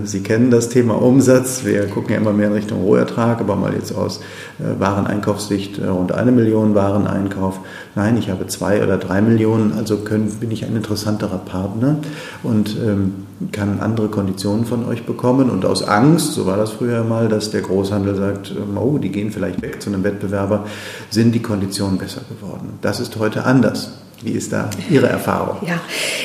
Sie 0.05 0.21
kennen 0.21 0.50
das 0.50 0.69
Thema 0.69 0.93
Umsatz. 1.01 1.65
Wir 1.65 1.88
gucken 1.88 2.12
ja 2.12 2.17
immer 2.17 2.31
mehr 2.31 2.47
in 2.47 2.53
Richtung 2.53 2.83
Rohertrag, 2.83 3.41
aber 3.41 3.57
mal 3.57 3.74
jetzt 3.74 3.93
aus 3.93 4.21
äh, 4.59 4.79
Wareneinkaufssicht 4.79 5.79
äh, 5.79 5.88
rund 5.88 6.13
eine 6.13 6.31
Million 6.31 6.74
Wareneinkauf. 6.74 7.59
Nein, 7.93 8.15
ich 8.15 8.29
habe 8.29 8.47
zwei 8.47 8.81
oder 8.81 8.97
drei 8.97 9.21
Millionen, 9.21 9.74
also 9.74 9.97
können, 9.97 10.29
bin 10.39 10.51
ich 10.51 10.63
ein 10.63 10.74
interessanterer 10.74 11.39
Partner 11.39 11.97
und 12.43 12.77
ähm, 12.77 13.25
kann 13.51 13.81
andere 13.81 14.07
Konditionen 14.07 14.65
von 14.65 14.86
euch 14.86 15.05
bekommen. 15.05 15.50
Und 15.50 15.65
aus 15.65 15.83
Angst, 15.83 16.31
so 16.31 16.45
war 16.45 16.55
das 16.55 16.71
früher 16.71 17.03
mal, 17.03 17.27
dass 17.27 17.51
der 17.51 17.62
Großhandel 17.62 18.15
sagt, 18.15 18.51
ähm, 18.51 18.77
oh, 18.77 18.97
die 19.00 19.09
gehen 19.09 19.31
vielleicht 19.31 19.62
weg 19.62 19.81
zu 19.81 19.89
einem 19.89 20.05
Wettbewerber, 20.05 20.63
sind 21.09 21.36
die 21.36 21.41
Konditionen 21.41 21.97
besser 21.97 22.21
geworden. 22.29 22.79
Das 22.81 23.01
ist 23.01 23.17
heute 23.17 23.43
anders. 23.43 23.91
Wie 24.24 24.31
ist 24.31 24.51
da 24.51 24.69
Ihre 24.89 25.07
Erfahrung? 25.07 25.57
Ja, 25.67 25.79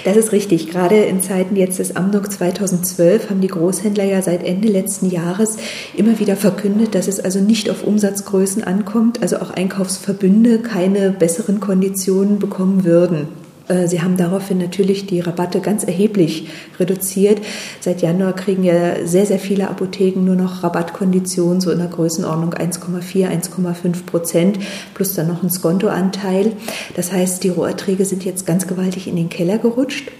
das 0.05 0.17
ist 0.17 0.33
richtig. 0.33 0.71
Gerade 0.71 0.97
in 0.97 1.21
Zeiten 1.21 1.57
jetzt 1.57 1.79
des 1.79 1.95
Amnok 1.95 2.33
2012 2.33 3.29
haben 3.29 3.41
die 3.41 3.49
Großhändler 3.49 4.05
ja 4.05 4.23
seit 4.23 4.43
Ende 4.45 4.69
letzten 4.69 5.11
Jahres 5.11 5.59
immer 5.95 6.19
wieder 6.19 6.37
verkündet, 6.37 6.95
dass 6.95 7.07
es 7.07 7.21
also 7.21 7.41
nicht 7.41 7.69
auf 7.69 7.85
Umsatzgrößen 7.85 8.65
ankommt, 8.65 9.21
also 9.21 9.37
auch 9.37 9.51
Einkaufsverbünde 9.51 10.61
keine 10.61 11.11
besseren 11.11 11.61
Konditionen 11.61 12.39
bekommen 12.39 12.85
würden. 12.85 13.42
Äh, 13.69 13.89
sie 13.89 14.03
haben 14.03 14.17
daraufhin 14.17 14.59
natürlich 14.59 15.07
die 15.07 15.21
Rabatte 15.21 15.61
ganz 15.61 15.85
erheblich 15.85 16.49
reduziert. 16.79 17.41
Seit 17.81 18.03
Januar 18.03 18.35
kriegen 18.35 18.65
ja 18.65 19.07
sehr, 19.07 19.27
sehr 19.27 19.39
viele 19.39 19.69
Apotheken 19.69 20.25
nur 20.25 20.37
noch 20.37 20.63
Rabattkonditionen, 20.63 21.61
so 21.61 21.71
in 21.71 21.79
der 21.79 21.89
Größenordnung 21.89 22.55
1,4, 22.55 23.29
1,5 23.29 24.07
Prozent, 24.07 24.59
plus 24.95 25.15
dann 25.15 25.29
noch 25.29 25.43
ein 25.43 25.51
Skontoanteil. 25.51 26.53
Das 26.95 27.13
heißt, 27.13 27.45
die 27.45 27.51
Roherträge 27.51 28.05
sind 28.05 28.25
jetzt 28.25 28.47
ganz 28.47 28.67
gewaltig 28.67 29.09
in 29.09 29.17
den 29.17 29.29
Keller 29.29 29.59
gerutscht. 29.59 30.11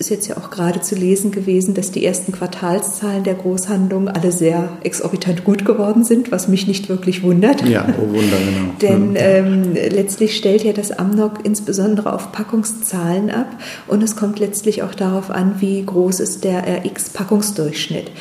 Es 0.00 0.06
ist 0.06 0.10
jetzt 0.10 0.28
ja 0.28 0.36
auch 0.36 0.50
gerade 0.50 0.80
zu 0.80 0.94
lesen 0.94 1.32
gewesen, 1.32 1.74
dass 1.74 1.90
die 1.90 2.04
ersten 2.04 2.30
Quartalszahlen 2.30 3.24
der 3.24 3.34
Großhandlungen 3.34 4.08
alle 4.08 4.30
sehr 4.30 4.68
exorbitant 4.84 5.42
gut 5.42 5.64
geworden 5.64 6.04
sind, 6.04 6.30
was 6.30 6.46
mich 6.46 6.68
nicht 6.68 6.88
wirklich 6.88 7.24
wundert. 7.24 7.66
Ja, 7.66 7.84
oh 7.98 8.06
Wunder, 8.06 8.36
genau. 8.36 8.74
Denn 8.80 9.08
hm. 9.08 9.16
ähm, 9.16 9.74
letztlich 9.74 10.36
stellt 10.36 10.62
ja 10.62 10.72
das 10.72 10.92
Amnok 10.92 11.44
insbesondere 11.44 12.12
auf 12.12 12.30
Packungszahlen 12.30 13.30
ab 13.30 13.48
und 13.88 14.00
es 14.04 14.14
kommt 14.14 14.38
letztlich 14.38 14.84
auch 14.84 14.94
darauf 14.94 15.30
an, 15.30 15.56
wie 15.58 15.84
groß 15.84 16.20
ist 16.20 16.44
der 16.44 16.62
RX-Packungsdurchschnitt. 16.84 18.12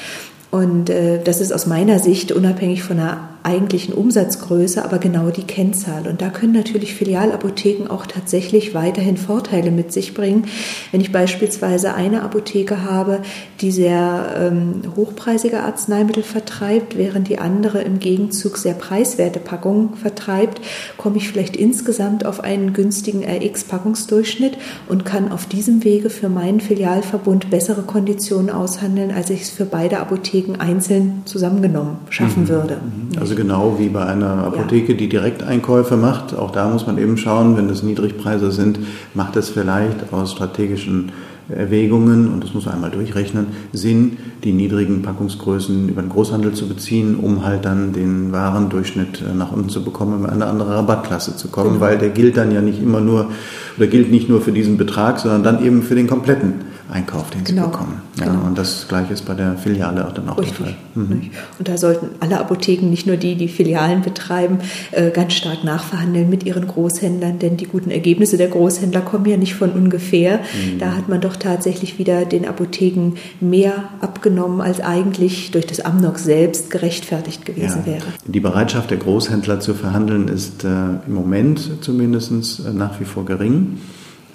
Und 0.50 0.90
äh, 0.90 1.22
das 1.24 1.42
ist 1.42 1.52
aus 1.52 1.68
meiner 1.68 2.00
Sicht 2.00 2.32
unabhängig 2.32 2.82
von 2.82 2.98
der 2.98 3.20
eigentlichen 3.48 3.94
Umsatzgröße, 3.94 4.84
aber 4.84 5.00
genau 5.00 5.30
die 5.30 5.44
Kennzahl. 5.44 6.06
Und 6.08 6.22
da 6.22 6.30
können 6.30 6.52
natürlich 6.52 6.94
Filialapotheken 6.94 7.90
auch 7.90 8.06
tatsächlich 8.06 8.74
weiterhin 8.74 9.16
Vorteile 9.16 9.72
mit 9.72 9.94
sich 9.94 10.14
bringen. 10.14 10.48
Wenn 10.92 11.00
ich 11.00 11.14
beispielsweise 11.14 11.94
eine 11.94 12.24
Apotheke 12.24 12.84
habe, 12.84 13.22
die 13.62 13.72
sehr 13.72 14.36
ähm, 14.38 14.82
hochpreisige 14.98 15.62
Arzneimittel 15.62 16.24
vertreibt, 16.24 16.98
während 16.98 17.30
die 17.30 17.40
andere 17.40 17.82
im 17.82 18.00
Gegenzug 18.00 18.58
sehr 18.58 18.74
preiswerte 18.74 19.40
Packungen 19.40 19.96
vertreibt, 19.96 20.60
komme 20.98 21.16
ich 21.16 21.30
vielleicht 21.30 21.56
insgesamt 21.56 22.26
auf 22.26 22.42
einen 22.42 22.74
günstigen 22.74 23.24
RX-Packungsdurchschnitt 23.24 24.58
und 24.90 25.06
kann 25.06 25.32
auf 25.32 25.46
diesem 25.46 25.86
Wege 25.86 26.10
für 26.10 26.28
meinen 26.28 26.60
Filialverbund 26.60 27.50
bessere 27.50 27.84
Konditionen 27.84 28.50
aushandeln, 28.50 29.12
als 29.12 29.30
ich 29.30 29.44
es 29.44 29.50
für 29.50 29.66
beide 29.66 30.00
Apotheken 30.00 30.60
einzeln 30.60 31.22
zusammengenommen 31.24 32.00
schaffen 32.10 32.44
mhm. 32.44 32.50
würde. 32.50 32.76
Mhm. 32.76 33.20
Also 33.20 33.37
genau 33.38 33.80
wie 33.80 33.88
bei 33.88 34.06
einer 34.06 34.44
Apotheke, 34.44 34.96
die 34.96 35.08
Direkteinkäufe 35.08 35.96
macht. 35.96 36.36
Auch 36.36 36.52
da 36.52 36.68
muss 36.68 36.86
man 36.86 36.98
eben 36.98 37.16
schauen, 37.16 37.56
wenn 37.56 37.70
das 37.70 37.84
Niedrigpreise 37.84 38.52
sind, 38.52 38.80
macht 39.14 39.38
es 39.38 39.48
vielleicht 39.48 40.12
aus 40.12 40.34
strategischen 40.34 41.14
Erwägungen, 41.50 42.34
und 42.34 42.44
das 42.44 42.54
muss 42.54 42.66
man 42.66 42.76
einmal 42.76 42.92
durchrechnen, 42.92 43.48
Sinn, 43.72 44.18
die 44.44 44.52
niedrigen 44.52 45.02
Packungsgrößen 45.02 45.88
über 45.88 46.02
den 46.02 46.10
Großhandel 46.10 46.54
zu 46.54 46.68
beziehen, 46.68 47.16
um 47.16 47.46
halt 47.46 47.64
dann 47.64 47.94
den 47.94 48.34
Warendurchschnitt 48.34 49.22
äh, 49.22 49.34
nach 49.34 49.54
unten 49.54 49.70
zu 49.70 49.82
bekommen, 49.84 50.16
um 50.16 50.26
in 50.26 50.30
eine 50.30 50.46
andere 50.48 50.76
Rabattklasse 50.76 51.38
zu 51.38 51.48
kommen, 51.48 51.76
genau. 51.76 51.82
weil 51.82 51.98
der 51.98 52.10
gilt 52.10 52.36
dann 52.36 52.52
ja 52.52 52.62
nicht 52.62 52.82
immer 52.82 53.00
nur, 53.00 53.30
oder 53.78 53.88
gilt 53.88 54.12
nicht 54.12 54.28
nur 54.28 54.42
für 54.42 54.52
diesen 54.52 54.78
Betrag, 54.78 55.20
sondern 55.20 55.44
dann 55.44 55.66
eben 55.66 55.84
für 55.84 55.96
den 55.96 56.08
kompletten 56.08 56.56
Einkauf, 56.90 57.30
den 57.32 57.44
genau. 57.44 57.64
sie 57.64 57.72
bekommen. 57.72 58.02
Ja, 58.18 58.26
genau. 58.26 58.46
Und 58.46 58.58
das 58.58 58.88
Gleiche 58.88 59.14
ist 59.14 59.26
bei 59.26 59.34
der 59.34 59.58
Filiale 59.58 60.08
auch 60.08 60.14
dann 60.14 60.30
auch 60.30 60.38
Richtig. 60.38 60.58
der 60.58 60.66
Fall. 60.68 60.76
Mhm. 60.96 61.30
Und 61.60 61.68
da 61.68 61.78
sollten 61.78 62.10
alle 62.22 62.40
Apotheken, 62.40 62.90
nicht 62.90 63.06
nur 63.06 63.18
die, 63.18 63.36
die 63.36 63.50
Filialen 63.50 64.02
betreiben, 64.02 64.60
äh, 64.92 65.12
ganz 65.12 65.34
stark 65.34 65.64
nachverhandeln 65.64 66.30
mit 66.30 66.46
ihren 66.46 66.66
Großhändlern, 66.66 67.40
denn 67.40 67.58
die 67.58 67.66
guten 67.66 67.92
Ergebnisse 67.92 68.38
der 68.38 68.48
Großhändler 68.48 69.02
kommen 69.02 69.26
ja 69.26 69.36
nicht 69.36 69.56
von 69.56 69.72
ungefähr. 69.72 70.38
Mhm. 70.38 70.80
Da 70.80 70.96
hat 70.96 71.10
man 71.10 71.20
doch 71.20 71.36
tatsächlich 71.36 72.00
wieder 72.00 72.24
den 72.24 72.48
Apotheken 72.48 73.14
mehr 73.42 73.90
abgenommen, 74.00 74.62
als 74.62 74.80
eigentlich 74.80 75.52
durch 75.52 75.66
das 75.66 75.82
Amnok 75.82 76.20
selbst 76.20 76.70
gerechtfertigt 76.70 77.46
gewesen 77.46 77.82
ja. 77.86 77.94
wäre. 77.94 78.06
Die 78.26 78.40
Bereitschaft 78.40 78.92
der 78.92 78.98
Großhändler 78.98 79.60
zu 79.60 79.74
verhandeln 79.74 80.30
ist 80.30 80.64
äh, 80.64 80.68
im 81.06 81.14
Moment 81.14 81.70
zumindest 81.82 82.66
äh, 82.66 82.72
nach 82.72 83.00
wie 83.00 83.06
vor 83.06 83.26
gering. 83.26 83.78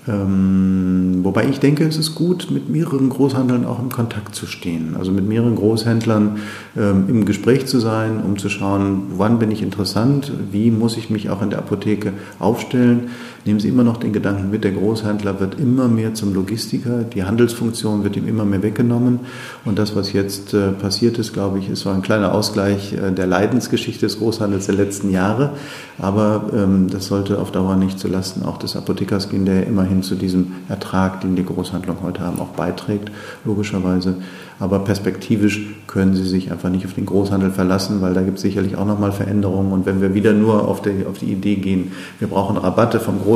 Ähm, 0.08 1.20
wobei 1.22 1.48
ich 1.48 1.60
denke, 1.60 1.84
es 1.84 1.96
ist 1.96 2.16
gut, 2.16 2.50
mit 2.50 2.68
mehreren 2.68 3.08
Großhändlern 3.08 3.64
auch 3.64 3.78
im 3.78 3.88
Kontakt 3.88 4.34
zu 4.34 4.46
stehen. 4.46 4.96
Also 4.98 5.12
mit 5.12 5.28
mehreren 5.28 5.54
Großhändlern 5.54 6.38
ähm, 6.76 7.04
im 7.08 7.24
Gespräch 7.24 7.66
zu 7.66 7.78
sein, 7.78 8.20
um 8.20 8.36
zu 8.36 8.48
schauen, 8.48 9.04
wann 9.16 9.38
bin 9.38 9.52
ich 9.52 9.62
interessant, 9.62 10.32
wie 10.50 10.72
muss 10.72 10.96
ich 10.96 11.08
mich 11.08 11.30
auch 11.30 11.40
in 11.40 11.50
der 11.50 11.60
Apotheke 11.60 12.12
aufstellen. 12.40 13.10
Nehmen 13.44 13.58
Sie 13.58 13.68
immer 13.68 13.82
noch 13.82 13.96
den 13.96 14.12
Gedanken 14.12 14.50
mit, 14.50 14.62
der 14.62 14.70
Großhändler 14.70 15.40
wird 15.40 15.58
immer 15.58 15.88
mehr 15.88 16.14
zum 16.14 16.32
Logistiker, 16.32 17.02
die 17.02 17.24
Handelsfunktion 17.24 18.04
wird 18.04 18.16
ihm 18.16 18.28
immer 18.28 18.44
mehr 18.44 18.62
weggenommen. 18.62 19.20
Und 19.64 19.80
das, 19.80 19.96
was 19.96 20.12
jetzt 20.12 20.54
äh, 20.54 20.70
passiert 20.70 21.18
ist, 21.18 21.32
glaube 21.32 21.58
ich, 21.58 21.68
ist 21.68 21.80
so 21.80 21.90
ein 21.90 22.02
kleiner 22.02 22.34
Ausgleich 22.34 22.92
äh, 22.92 23.10
der 23.10 23.26
Leidensgeschichte 23.26 24.06
des 24.06 24.18
Großhandels 24.18 24.66
der 24.66 24.76
letzten 24.76 25.10
Jahre. 25.10 25.50
Aber 25.98 26.50
ähm, 26.54 26.88
das 26.88 27.06
sollte 27.06 27.40
auf 27.40 27.50
Dauer 27.50 27.74
nicht 27.74 27.98
zulasten 27.98 28.44
auch 28.44 28.58
des 28.58 28.76
Apothekers 28.76 29.28
gehen, 29.28 29.44
der 29.44 29.66
immerhin 29.66 30.04
zu 30.04 30.14
diesem 30.14 30.52
Ertrag, 30.68 31.20
den 31.22 31.34
die 31.34 31.44
Großhandlungen 31.44 32.02
heute 32.04 32.20
haben, 32.20 32.38
auch 32.38 32.50
beiträgt, 32.50 33.10
logischerweise. 33.44 34.14
Aber 34.62 34.78
perspektivisch 34.78 35.66
können 35.88 36.14
Sie 36.14 36.22
sich 36.22 36.52
einfach 36.52 36.70
nicht 36.70 36.86
auf 36.86 36.94
den 36.94 37.04
Großhandel 37.06 37.50
verlassen, 37.50 38.00
weil 38.00 38.14
da 38.14 38.22
gibt 38.22 38.36
es 38.36 38.42
sicherlich 38.42 38.76
auch 38.76 38.86
nochmal 38.86 39.10
Veränderungen. 39.10 39.72
Und 39.72 39.86
wenn 39.86 40.00
wir 40.00 40.14
wieder 40.14 40.32
nur 40.32 40.68
auf 40.68 40.80
die, 40.82 41.04
auf 41.04 41.18
die 41.18 41.32
Idee 41.32 41.56
gehen, 41.56 41.90
wir 42.20 42.28
brauchen 42.28 42.56
Rabatte 42.56 43.00
vom 43.00 43.20
Großhandel, 43.20 43.31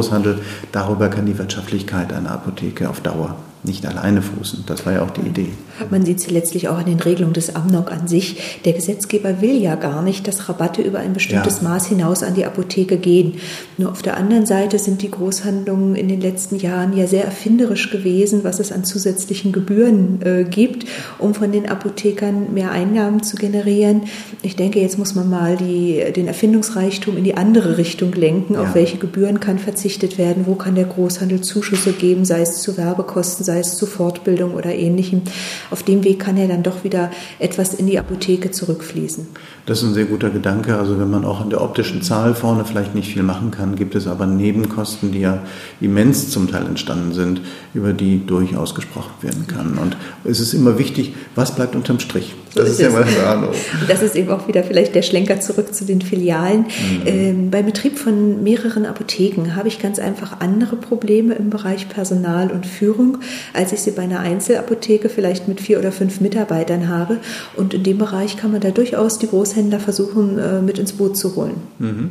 darüber 0.73 1.09
kann 1.09 1.27
die 1.27 1.39
Wirtschaftlichkeit 1.39 2.13
einer 2.13 2.31
Apotheke 2.31 2.89
auf 2.89 3.01
Dauer 3.01 3.37
nicht 3.63 3.85
alleine 3.87 4.23
fußen. 4.23 4.65
Das 4.67 4.87
war 4.87 4.93
ja 4.93 5.03
auch 5.03 5.11
die 5.11 5.23
Idee. 5.23 5.53
Man 5.91 6.05
sieht 6.05 6.21
sie 6.21 6.31
letztlich 6.31 6.69
auch 6.69 6.79
an 6.79 6.87
den 6.87 7.01
Regelungen 7.01 7.35
des 7.35 7.55
Amnok 7.55 7.91
an 7.91 8.09
sich. 8.09 8.61
Der 8.65 8.73
Gesetzgeber 8.73 9.41
will 9.41 9.57
ja 9.57 9.75
gar 9.75 10.03
nicht, 10.03 10.29
dass 10.29 10.49
Rabatte 10.49 10.83
über 10.83 10.99
ein 10.99 11.13
bestimmtes 11.13 11.61
ja. 11.63 11.69
Maß 11.69 11.87
hinaus 11.87 12.23
an 12.23 12.35
die 12.35 12.45
Apotheke 12.45 12.99
gehen. 12.99 13.35
Nur 13.79 13.91
auf 13.91 14.03
der 14.03 14.17
anderen 14.17 14.47
Seite 14.47 14.79
sind 14.79 15.03
die 15.03 15.11
Großhandlungen 15.11 15.97
in 15.97 16.09
den 16.09 16.21
letzten 16.21 16.57
Jahren 16.57 16.97
ja 16.97 17.07
sehr 17.07 17.25
erfinderisch 17.25 17.91
gewesen, 17.91 18.45
was 18.45 18.61
es 18.61 18.73
an 18.73 18.85
zusätzlichen 18.85 19.53
Gebühren 19.53 20.21
äh, 20.23 20.45
gibt, 20.45 20.87
um 21.19 21.35
von 21.35 21.53
den 21.53 21.69
Apothekern 21.69 22.53
mehr 22.55 22.71
Einnahmen 22.71 23.23
zu 23.23 23.37
generieren. 23.37 24.03
Ich 24.43 24.57
denke, 24.57 24.81
jetzt 24.81 24.99
muss 24.99 25.15
man 25.15 25.29
mal 25.29 25.57
die, 25.57 26.03
den 26.15 26.27
Erfindungsreichtum 26.27 27.17
in 27.17 27.25
die 27.25 27.37
andere 27.37 27.79
Richtung 27.79 28.13
lenken. 28.13 28.55
Ja. 28.55 28.63
Auf 28.63 28.75
welche 28.75 28.99
Gebühren 28.99 29.41
kann 29.41 29.59
verzichtet 29.59 30.19
werden? 30.19 30.45
Wo 30.47 30.55
kann 30.55 30.75
der 30.75 30.85
Großhandel 30.85 31.41
Zuschüsse 31.41 31.93
geben, 31.93 32.25
sei 32.25 32.41
es 32.41 32.63
zu 32.63 32.77
Werbekosten, 32.77 33.45
sei 33.45 33.61
es 33.61 33.77
zu 33.77 33.87
Fortbildung 33.87 34.55
oder 34.55 34.75
ähnlichem. 34.75 35.23
Auf 35.71 35.83
dem 35.83 36.05
Weg 36.05 36.21
kann 36.21 36.37
ja 36.37 36.47
dann 36.47 36.63
doch 36.63 36.85
wieder 36.85 37.11
etwas 37.39 37.75
in 37.75 37.87
die 37.87 37.99
Apotheke 37.99 38.51
zurückfließen. 38.51 39.29
Das 39.67 39.83
ist 39.83 39.89
ein 39.89 39.95
sehr 39.95 40.05
guter 40.05 40.31
Gedanke. 40.31 40.79
Also 40.79 40.99
wenn 40.99 41.11
man 41.11 41.25
auch 41.25 41.41
an 41.41 41.51
der 41.51 41.61
optischen 41.61 42.01
Zahl 42.01 42.37
vorne 42.37 42.65
vielleicht 42.65 42.95
nicht 42.95 43.13
viel 43.13 43.25
machen 43.25 43.51
kann, 43.51 43.75
gibt 43.75 43.97
es 43.97 44.07
aber 44.07 44.25
Nebenkosten, 44.25 45.11
die 45.11 45.21
ja 45.21 45.43
immens 45.81 46.31
zum 46.31 46.49
Teil 46.49 46.67
entstanden 46.67 47.13
sind, 47.13 47.41
über 47.75 47.93
die 47.93 48.25
durchaus 48.25 48.77
gesprochen 48.77 49.13
werden 49.23 49.49
kann. 49.49 49.77
Und 49.79 49.97
es 50.25 50.39
ist 50.39 50.55
immer 50.55 50.79
wichtig, 50.79 51.15
was 51.35 51.55
bleibt 51.55 51.75
unterm 51.75 51.99
Strich. 51.99 52.35
Das 52.57 52.71
ist, 52.71 52.81
ja 52.81 52.89
mal 52.89 53.03
eine 53.03 53.49
Das 53.87 54.03
ist 54.03 54.17
eben 54.17 54.31
auch 54.31 54.49
wieder 54.49 54.65
vielleicht 54.65 54.95
der 54.95 55.03
Schlenker 55.03 55.41
zurück 55.41 55.75
zu 55.75 55.85
den 55.85 56.01
Filialen. 56.01 56.61
Mhm. 56.61 57.03
Ähm, 57.05 57.51
beim 57.51 57.67
Betrieb 57.67 57.99
von 57.99 58.43
mehreren 58.43 58.87
Apotheken 58.87 59.55
habe 59.57 59.69
ich 59.69 59.79
ganz 59.79 59.99
einfach 59.99 60.41
andere 60.41 60.77
Probleme 60.77 61.35
im 61.35 61.51
Bereich 61.51 61.89
Personal 61.91 62.51
und 62.51 62.65
Führung, 62.67 63.19
als 63.53 63.73
ich 63.73 63.81
sie 63.81 63.91
bei 63.91 64.03
einer 64.03 64.21
Einzelapotheke 64.21 65.11
vielleicht 65.11 65.49
mit 65.49 65.61
vier 65.61 65.79
oder 65.79 65.93
fünf 65.93 66.21
Mitarbeitern 66.21 66.89
habe. 66.89 67.19
Und 67.57 67.75
in 67.75 67.83
dem 67.83 67.99
Bereich 67.99 68.39
kann 68.39 68.53
man 68.53 68.63
da 68.63 68.71
durchaus 68.71 69.19
die 69.19 69.27
Großhändler 69.57 69.81
versuchen, 69.81 70.39
äh, 70.39 70.61
mit 70.61 70.79
ins 70.79 70.93
Boot 70.93 71.17
zu 71.17 71.35
holen. 71.35 71.55
Mhm. 71.79 72.11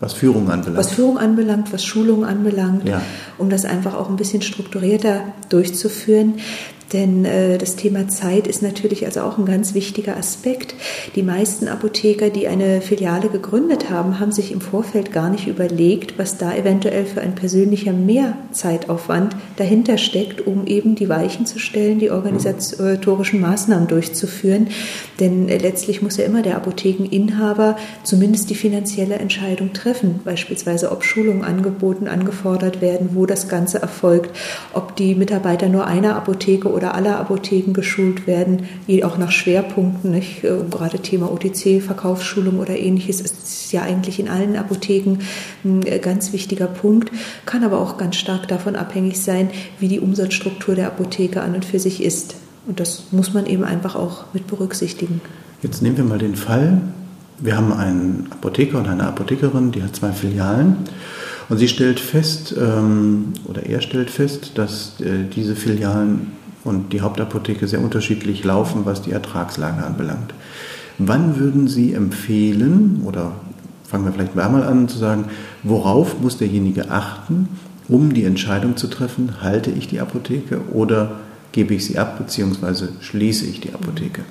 Was 0.00 0.12
Führung 0.14 0.50
anbelangt. 0.50 0.78
Was 0.78 0.90
Führung 0.90 1.16
anbelangt, 1.16 1.72
was 1.72 1.84
Schulung 1.84 2.24
anbelangt, 2.24 2.88
ja. 2.88 3.00
um 3.38 3.50
das 3.50 3.64
einfach 3.64 3.94
auch 3.94 4.10
ein 4.10 4.16
bisschen 4.16 4.42
strukturierter 4.42 5.20
durchzuführen. 5.48 6.34
Denn 6.92 7.24
äh, 7.24 7.58
das 7.58 7.76
Thema 7.76 8.08
Zeit 8.08 8.46
ist 8.46 8.62
natürlich 8.62 9.06
also 9.06 9.20
auch 9.22 9.38
ein 9.38 9.46
ganz 9.46 9.74
wichtiger 9.74 10.16
Aspekt. 10.16 10.74
Die 11.14 11.22
meisten 11.22 11.68
Apotheker, 11.68 12.30
die 12.30 12.48
eine 12.48 12.80
Filiale 12.80 13.28
gegründet 13.28 13.90
haben, 13.90 14.20
haben 14.20 14.32
sich 14.32 14.52
im 14.52 14.60
Vorfeld 14.60 15.12
gar 15.12 15.30
nicht 15.30 15.46
überlegt, 15.46 16.18
was 16.18 16.38
da 16.38 16.54
eventuell 16.54 17.06
für 17.06 17.20
ein 17.20 17.34
persönlicher 17.34 17.92
Mehrzeitaufwand 17.92 19.36
dahinter 19.56 19.96
steckt, 19.96 20.46
um 20.46 20.66
eben 20.66 20.94
die 20.94 21.08
Weichen 21.08 21.46
zu 21.46 21.58
stellen, 21.58 21.98
die 21.98 22.10
organisatorischen 22.10 23.40
Maßnahmen 23.40 23.88
durchzuführen. 23.88 24.68
Denn 25.20 25.48
äh, 25.48 25.58
letztlich 25.58 26.02
muss 26.02 26.16
ja 26.16 26.24
immer 26.24 26.42
der 26.42 26.56
Apothekeninhaber 26.56 27.76
zumindest 28.02 28.50
die 28.50 28.54
finanzielle 28.54 29.16
Entscheidung 29.16 29.72
treffen, 29.72 30.20
beispielsweise 30.24 30.92
ob 30.92 31.04
Schulungen 31.04 31.44
angeboten, 31.44 32.08
angefordert 32.08 32.80
werden, 32.80 33.10
wo 33.14 33.24
das 33.24 33.48
Ganze 33.48 33.80
erfolgt, 33.80 34.36
ob 34.74 34.96
die 34.96 35.14
Mitarbeiter 35.14 35.68
nur 35.68 35.86
einer 35.86 36.16
Apotheke 36.16 36.70
oder 36.70 36.81
oder 36.82 36.94
aller 36.96 37.20
Apotheken 37.20 37.72
geschult 37.72 38.26
werden, 38.26 38.64
die 38.88 39.04
auch 39.04 39.16
nach 39.16 39.30
Schwerpunkten, 39.30 40.10
nicht? 40.10 40.42
Äh, 40.42 40.64
gerade 40.68 40.98
Thema 40.98 41.30
OTC, 41.30 41.80
Verkaufsschulung 41.80 42.58
oder 42.58 42.76
ähnliches, 42.76 43.20
ist 43.20 43.72
ja 43.72 43.82
eigentlich 43.82 44.18
in 44.18 44.28
allen 44.28 44.56
Apotheken 44.56 45.18
ein 45.64 45.86
äh, 45.86 46.00
ganz 46.00 46.32
wichtiger 46.32 46.66
Punkt, 46.66 47.12
kann 47.46 47.62
aber 47.62 47.80
auch 47.80 47.98
ganz 47.98 48.16
stark 48.16 48.48
davon 48.48 48.74
abhängig 48.74 49.20
sein, 49.20 49.50
wie 49.78 49.86
die 49.86 50.00
Umsatzstruktur 50.00 50.74
der 50.74 50.88
Apotheke 50.88 51.40
an 51.40 51.54
und 51.54 51.64
für 51.64 51.78
sich 51.78 52.02
ist. 52.02 52.34
Und 52.66 52.80
das 52.80 53.04
muss 53.12 53.32
man 53.32 53.46
eben 53.46 53.62
einfach 53.62 53.94
auch 53.94 54.24
mit 54.32 54.48
berücksichtigen. 54.48 55.20
Jetzt 55.62 55.82
nehmen 55.82 55.96
wir 55.96 56.04
mal 56.04 56.18
den 56.18 56.34
Fall, 56.34 56.80
wir 57.38 57.56
haben 57.56 57.72
einen 57.72 58.26
Apotheker 58.30 58.78
und 58.78 58.88
eine 58.88 59.06
Apothekerin, 59.06 59.70
die 59.70 59.82
hat 59.82 59.94
zwei 59.94 60.12
Filialen. 60.12 60.78
Und 61.48 61.58
sie 61.58 61.68
stellt 61.68 62.00
fest, 62.00 62.54
ähm, 62.58 63.34
oder 63.44 63.66
er 63.66 63.80
stellt 63.80 64.10
fest, 64.10 64.52
dass 64.54 65.00
äh, 65.00 65.24
diese 65.34 65.54
Filialen 65.54 66.32
und 66.64 66.92
die 66.92 67.00
Hauptapotheke 67.00 67.66
sehr 67.66 67.80
unterschiedlich 67.80 68.44
laufen, 68.44 68.84
was 68.84 69.02
die 69.02 69.12
Ertragslage 69.12 69.84
anbelangt. 69.84 70.34
Wann 70.98 71.38
würden 71.38 71.68
Sie 71.68 71.92
empfehlen, 71.92 73.02
oder 73.04 73.32
fangen 73.84 74.04
wir 74.04 74.12
vielleicht 74.12 74.38
einmal 74.38 74.62
an 74.62 74.88
zu 74.88 74.98
sagen, 74.98 75.26
worauf 75.62 76.20
muss 76.20 76.38
derjenige 76.38 76.90
achten, 76.90 77.48
um 77.88 78.14
die 78.14 78.24
Entscheidung 78.24 78.76
zu 78.76 78.86
treffen, 78.86 79.42
halte 79.42 79.70
ich 79.70 79.88
die 79.88 80.00
Apotheke 80.00 80.60
oder 80.72 81.20
gebe 81.52 81.74
ich 81.74 81.84
sie 81.84 81.98
ab 81.98 82.18
bzw. 82.18 82.86
schließe 83.00 83.46
ich 83.46 83.60
die 83.60 83.74
Apotheke. 83.74 84.22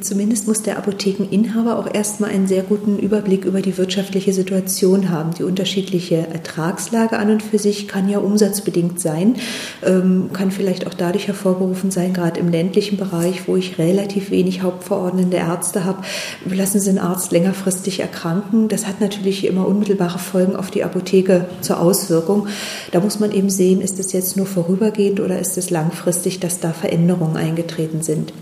Zumindest 0.00 0.48
muss 0.48 0.62
der 0.62 0.76
Apothekeninhaber 0.76 1.78
auch 1.78 1.92
erstmal 1.92 2.30
einen 2.30 2.48
sehr 2.48 2.64
guten 2.64 2.98
Überblick 2.98 3.44
über 3.44 3.62
die 3.62 3.78
wirtschaftliche 3.78 4.32
Situation 4.32 5.08
haben. 5.08 5.32
Die 5.34 5.44
unterschiedliche 5.44 6.16
Ertragslage 6.16 7.16
an 7.16 7.30
und 7.30 7.44
für 7.44 7.58
sich 7.58 7.86
kann 7.86 8.08
ja 8.08 8.18
umsatzbedingt 8.18 8.98
sein, 9.00 9.36
ähm, 9.84 10.30
kann 10.32 10.50
vielleicht 10.50 10.88
auch 10.88 10.94
dadurch 10.94 11.28
hervorgerufen 11.28 11.92
sein, 11.92 12.12
gerade 12.12 12.40
im 12.40 12.50
ländlichen 12.50 12.96
Bereich, 12.96 13.46
wo 13.46 13.54
ich 13.54 13.78
relativ 13.78 14.32
wenig 14.32 14.62
hauptverordnende 14.62 15.36
Ärzte 15.36 15.84
habe, 15.84 16.02
lassen 16.44 16.80
Sie 16.80 16.90
einen 16.90 16.98
Arzt 16.98 17.30
längerfristig 17.30 18.00
erkranken. 18.00 18.66
Das 18.66 18.88
hat 18.88 19.00
natürlich 19.00 19.46
immer 19.46 19.66
unmittelbare 19.66 20.18
Folgen 20.18 20.56
auf 20.56 20.72
die 20.72 20.82
Apotheke 20.82 21.46
zur 21.60 21.78
Auswirkung. 21.78 22.48
Da 22.90 22.98
muss 22.98 23.20
man 23.20 23.30
eben 23.30 23.50
sehen, 23.50 23.80
ist 23.80 24.00
es 24.00 24.12
jetzt 24.12 24.36
nur 24.36 24.46
vorübergehend 24.46 25.20
oder 25.20 25.38
ist 25.38 25.56
es 25.56 25.70
langfristig, 25.70 26.40
dass 26.40 26.58
da 26.58 26.72
Veränderungen 26.72 27.36
eingetreten 27.36 28.02
sind. 28.02 28.32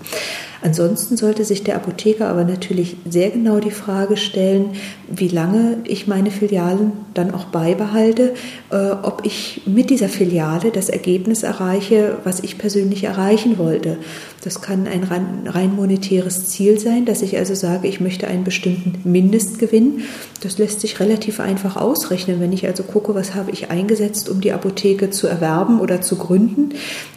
Ansonsten 0.62 1.16
sollte 1.16 1.45
sich 1.45 1.64
der 1.64 1.75
Apotheker 1.75 2.28
aber 2.28 2.45
natürlich 2.45 2.97
sehr 3.09 3.31
genau 3.31 3.59
die 3.59 3.73
Frage 3.73 4.16
stellen, 4.16 4.71
wie 5.09 5.28
lange 5.28 5.78
ich 5.85 6.07
meine 6.07 6.31
Filialen 6.31 6.92
dann 7.14 7.35
auch 7.35 7.47
beibehalte, 7.47 8.35
äh, 8.71 8.90
ob 9.02 9.23
ich 9.25 9.62
mit 9.66 9.90
dieser 9.90 10.09
Filiale 10.09 10.71
das 10.71 10.88
Ergebnis 10.88 11.42
erreiche, 11.42 12.19
was 12.23 12.40
ich 12.40 12.59
persönlich 12.59 13.04
erreichen 13.04 13.59
wollte. 13.59 13.99
Das 14.43 14.61
kann 14.61 14.89
ein 14.89 15.05
rein 15.05 15.77
monetäres 15.77 16.49
Ziel 16.49 16.81
sein, 16.81 17.05
dass 17.05 17.23
ich 17.23 17.37
also 17.37 17.55
sage, 17.55 17.87
ich 17.87 18.01
möchte 18.01 18.27
einen 18.27 18.43
bestimmten 18.43 19.09
Mindestgewinn. 19.09 20.03
Das 20.41 20.59
lässt 20.59 20.81
sich 20.81 20.99
relativ 20.99 21.39
einfach 21.39 21.77
ausrechnen. 21.77 22.41
Wenn 22.41 22.53
ich 22.53 22.67
also 22.67 22.83
gucke, 22.83 23.15
was 23.15 23.37
habe 23.37 23.53
ich 23.53 23.71
eingesetzt, 23.71 24.29
um 24.29 24.41
die 24.41 24.51
Apotheke 24.51 25.11
zu 25.11 25.29
erwerben 25.29 25.79
oder 25.79 26.01
zu 26.01 26.17
gründen, 26.17 26.71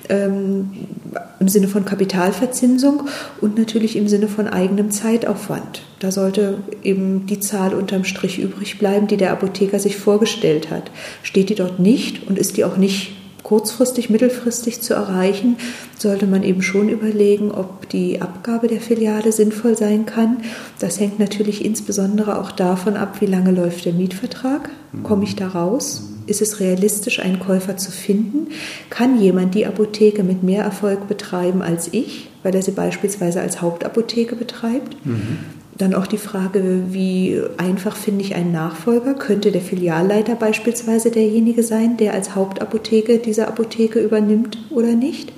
ähm, 0.07 0.69
im 1.39 1.47
Sinne 1.47 1.67
von 1.67 1.83
Kapitalverzinsung 1.83 3.07
und 3.41 3.57
natürlich 3.57 3.95
im 3.95 4.07
Sinne 4.07 4.27
von 4.27 4.47
eigenem 4.47 4.91
Zeitaufwand. 4.91 5.81
Da 5.99 6.11
sollte 6.11 6.59
eben 6.83 7.25
die 7.25 7.39
Zahl 7.39 7.73
unterm 7.73 8.03
Strich 8.03 8.37
übrig 8.37 8.77
bleiben, 8.77 9.07
die 9.07 9.17
der 9.17 9.31
Apotheker 9.31 9.79
sich 9.79 9.97
vorgestellt 9.97 10.69
hat. 10.69 10.91
Steht 11.23 11.49
die 11.49 11.55
dort 11.55 11.79
nicht 11.79 12.27
und 12.27 12.37
ist 12.37 12.57
die 12.57 12.65
auch 12.65 12.77
nicht 12.77 13.13
kurzfristig, 13.45 14.09
mittelfristig 14.09 14.81
zu 14.81 14.95
erreichen, 14.95 15.57
sollte 15.99 16.25
man 16.25 16.41
eben 16.41 16.63
schon 16.63 16.89
überlegen, 16.89 17.51
ob 17.51 17.87
die 17.89 18.19
Abgabe 18.19 18.67
der 18.67 18.81
Filiale 18.81 19.31
sinnvoll 19.31 19.77
sein 19.77 20.07
kann. 20.07 20.37
Das 20.79 20.99
hängt 20.99 21.19
natürlich 21.19 21.63
insbesondere 21.63 22.39
auch 22.39 22.51
davon 22.51 22.97
ab, 22.97 23.21
wie 23.21 23.27
lange 23.27 23.51
läuft 23.51 23.85
der 23.85 23.93
Mietvertrag. 23.93 24.71
Komme 25.03 25.25
ich 25.25 25.35
da 25.35 25.47
raus? 25.47 26.09
Ist 26.25 26.41
es 26.41 26.59
realistisch, 26.59 27.19
einen 27.19 27.39
Käufer 27.39 27.77
zu 27.77 27.91
finden? 27.91 28.47
Kann 28.89 29.21
jemand 29.21 29.53
die 29.53 29.67
Apotheke 29.67 30.23
mit 30.23 30.41
mehr 30.41 30.63
Erfolg 30.63 31.07
betreiben 31.07 31.61
als 31.61 31.89
ich, 31.93 32.31
weil 32.41 32.55
er 32.55 32.63
sie 32.63 32.71
beispielsweise 32.71 33.41
als 33.41 33.61
Hauptapotheke 33.61 34.35
betreibt? 34.35 35.05
Mhm. 35.05 35.37
Dann 35.77 35.93
auch 35.93 36.07
die 36.07 36.17
Frage, 36.17 36.83
wie 36.91 37.41
einfach 37.57 37.97
finde 37.97 38.23
ich 38.23 38.35
einen 38.35 38.53
Nachfolger? 38.53 39.13
Könnte 39.13 39.51
der 39.51 39.61
Filialleiter 39.61 40.35
beispielsweise 40.35 41.11
derjenige 41.11 41.63
sein, 41.63 41.97
der 41.97 42.13
als 42.13 42.33
Hauptapotheke 42.33 43.17
diese 43.17 43.47
Apotheke 43.47 43.99
übernimmt 43.99 44.57
oder 44.69 44.95
nicht? 44.95 45.33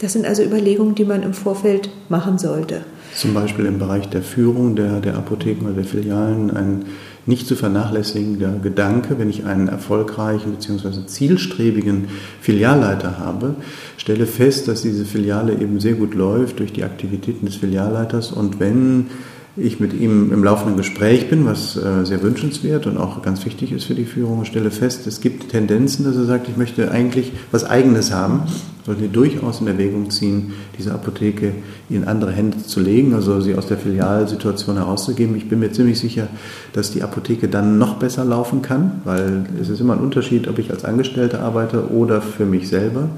Das 0.00 0.12
sind 0.12 0.26
also 0.26 0.42
Überlegungen, 0.42 0.96
die 0.96 1.04
man 1.04 1.22
im 1.22 1.34
Vorfeld 1.34 1.88
machen 2.08 2.38
sollte. 2.38 2.84
Zum 3.14 3.32
Beispiel 3.32 3.64
im 3.64 3.78
Bereich 3.78 4.08
der 4.08 4.22
Führung 4.22 4.74
der, 4.76 5.00
der 5.00 5.16
Apotheken 5.16 5.64
oder 5.64 5.74
der 5.74 5.84
Filialen 5.84 6.50
ein 6.50 6.84
nicht 7.24 7.46
zu 7.48 7.56
vernachlässigender 7.56 8.58
Gedanke, 8.62 9.18
wenn 9.18 9.28
ich 9.28 9.44
einen 9.46 9.68
erfolgreichen 9.68 10.52
bzw. 10.52 11.06
zielstrebigen 11.06 12.06
Filialleiter 12.40 13.18
habe, 13.18 13.56
stelle 13.96 14.26
fest, 14.26 14.68
dass 14.68 14.82
diese 14.82 15.04
Filiale 15.04 15.54
eben 15.54 15.80
sehr 15.80 15.94
gut 15.94 16.14
läuft 16.14 16.60
durch 16.60 16.72
die 16.72 16.84
Aktivitäten 16.84 17.46
des 17.46 17.56
Filialleiters 17.56 18.30
und 18.30 18.60
wenn 18.60 19.06
ich 19.56 19.80
mit 19.80 19.94
ihm 19.94 20.32
im 20.32 20.44
laufenden 20.44 20.76
Gespräch 20.76 21.30
bin, 21.30 21.46
was 21.46 21.76
äh, 21.76 22.04
sehr 22.04 22.22
wünschenswert 22.22 22.86
und 22.86 22.98
auch 22.98 23.22
ganz 23.22 23.44
wichtig 23.46 23.72
ist 23.72 23.84
für 23.84 23.94
die 23.94 24.04
Führung, 24.04 24.44
stelle 24.44 24.70
fest, 24.70 25.06
es 25.06 25.20
gibt 25.20 25.50
Tendenzen, 25.50 26.04
dass 26.04 26.16
er 26.16 26.24
sagt, 26.24 26.48
ich 26.48 26.56
möchte 26.56 26.90
eigentlich 26.90 27.32
was 27.52 27.64
Eigenes 27.64 28.12
haben, 28.12 28.42
sollten 28.84 29.00
wir 29.00 29.08
durchaus 29.08 29.60
in 29.60 29.66
Erwägung 29.66 30.10
ziehen, 30.10 30.52
diese 30.78 30.92
Apotheke 30.92 31.52
in 31.88 32.04
andere 32.04 32.32
Hände 32.32 32.62
zu 32.62 32.80
legen, 32.80 33.14
also 33.14 33.40
sie 33.40 33.54
aus 33.54 33.66
der 33.66 33.78
Filialsituation 33.78 34.76
herauszugeben. 34.76 35.34
Ich 35.36 35.48
bin 35.48 35.58
mir 35.58 35.72
ziemlich 35.72 35.98
sicher, 35.98 36.28
dass 36.72 36.92
die 36.92 37.02
Apotheke 37.02 37.48
dann 37.48 37.78
noch 37.78 37.96
besser 37.96 38.24
laufen 38.24 38.62
kann, 38.62 39.00
weil 39.04 39.46
es 39.60 39.70
ist 39.70 39.80
immer 39.80 39.94
ein 39.94 40.00
Unterschied, 40.00 40.46
ob 40.48 40.58
ich 40.58 40.70
als 40.70 40.84
Angestellter 40.84 41.40
arbeite 41.40 41.90
oder 41.90 42.20
für 42.20 42.46
mich 42.46 42.68
selber. 42.68 43.08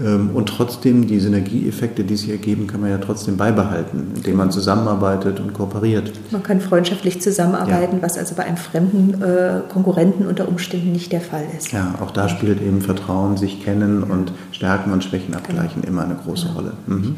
Ähm, 0.00 0.30
und 0.34 0.48
trotzdem 0.48 1.06
die 1.06 1.18
Synergieeffekte, 1.18 2.04
die 2.04 2.16
sich 2.16 2.30
ergeben, 2.30 2.66
kann 2.66 2.80
man 2.80 2.90
ja 2.90 2.98
trotzdem 2.98 3.36
beibehalten, 3.36 4.12
indem 4.16 4.36
man 4.36 4.50
zusammenarbeitet 4.50 5.40
und 5.40 5.54
kooperiert. 5.54 6.12
Man 6.30 6.42
kann 6.42 6.60
freundschaftlich 6.60 7.20
zusammenarbeiten, 7.20 7.96
ja. 7.96 8.02
was 8.02 8.16
also 8.16 8.34
bei 8.34 8.44
einem 8.44 8.56
fremden 8.56 9.20
äh, 9.22 9.60
Konkurrenten 9.68 10.26
unter 10.26 10.48
Umständen 10.48 10.92
nicht 10.92 11.12
der 11.12 11.20
Fall 11.20 11.44
ist. 11.56 11.72
Ja, 11.72 11.94
auch 12.00 12.12
da 12.12 12.28
spielt 12.28 12.62
eben 12.62 12.80
Vertrauen, 12.80 13.36
sich 13.36 13.64
kennen 13.64 14.02
und 14.02 14.32
Stärken 14.52 14.92
und 14.92 15.02
Schwächen 15.02 15.34
abgleichen 15.34 15.82
genau. 15.82 15.92
immer 15.92 16.04
eine 16.04 16.14
große 16.14 16.46
genau. 16.46 16.58
Rolle. 16.58 16.72
Mhm. 16.86 17.16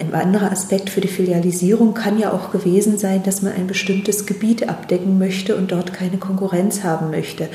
Ein 0.00 0.14
anderer 0.14 0.52
Aspekt 0.52 0.90
für 0.90 1.00
die 1.00 1.08
Filialisierung 1.08 1.92
kann 1.92 2.20
ja 2.20 2.30
auch 2.30 2.52
gewesen 2.52 2.98
sein, 2.98 3.24
dass 3.24 3.42
man 3.42 3.52
ein 3.54 3.66
bestimmtes 3.66 4.26
Gebiet 4.26 4.68
abdecken 4.68 5.18
möchte 5.18 5.56
und 5.56 5.72
dort 5.72 5.92
keine 5.92 6.18
Konkurrenz 6.18 6.84
haben 6.84 7.10
möchte 7.10 7.48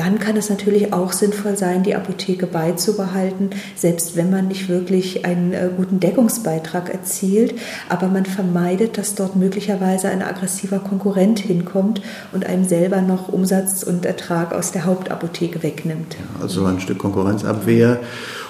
dann 0.00 0.18
kann 0.18 0.34
es 0.38 0.48
natürlich 0.48 0.94
auch 0.94 1.12
sinnvoll 1.12 1.58
sein, 1.58 1.82
die 1.82 1.94
Apotheke 1.94 2.46
beizubehalten, 2.46 3.50
selbst 3.76 4.16
wenn 4.16 4.30
man 4.30 4.48
nicht 4.48 4.70
wirklich 4.70 5.26
einen 5.26 5.52
äh, 5.52 5.68
guten 5.76 6.00
Deckungsbeitrag 6.00 6.88
erzielt, 6.88 7.54
aber 7.90 8.08
man 8.08 8.24
vermeidet, 8.24 8.96
dass 8.96 9.14
dort 9.14 9.36
möglicherweise 9.36 10.08
ein 10.08 10.22
aggressiver 10.22 10.78
Konkurrent 10.78 11.40
hinkommt 11.40 12.00
und 12.32 12.46
einem 12.46 12.64
selber 12.64 13.02
noch 13.02 13.28
Umsatz 13.28 13.82
und 13.82 14.06
Ertrag 14.06 14.54
aus 14.54 14.72
der 14.72 14.86
Hauptapotheke 14.86 15.62
wegnimmt. 15.62 16.14
Ja, 16.14 16.42
also 16.42 16.64
ein 16.64 16.80
Stück 16.80 16.96
Konkurrenzabwehr. 16.96 18.00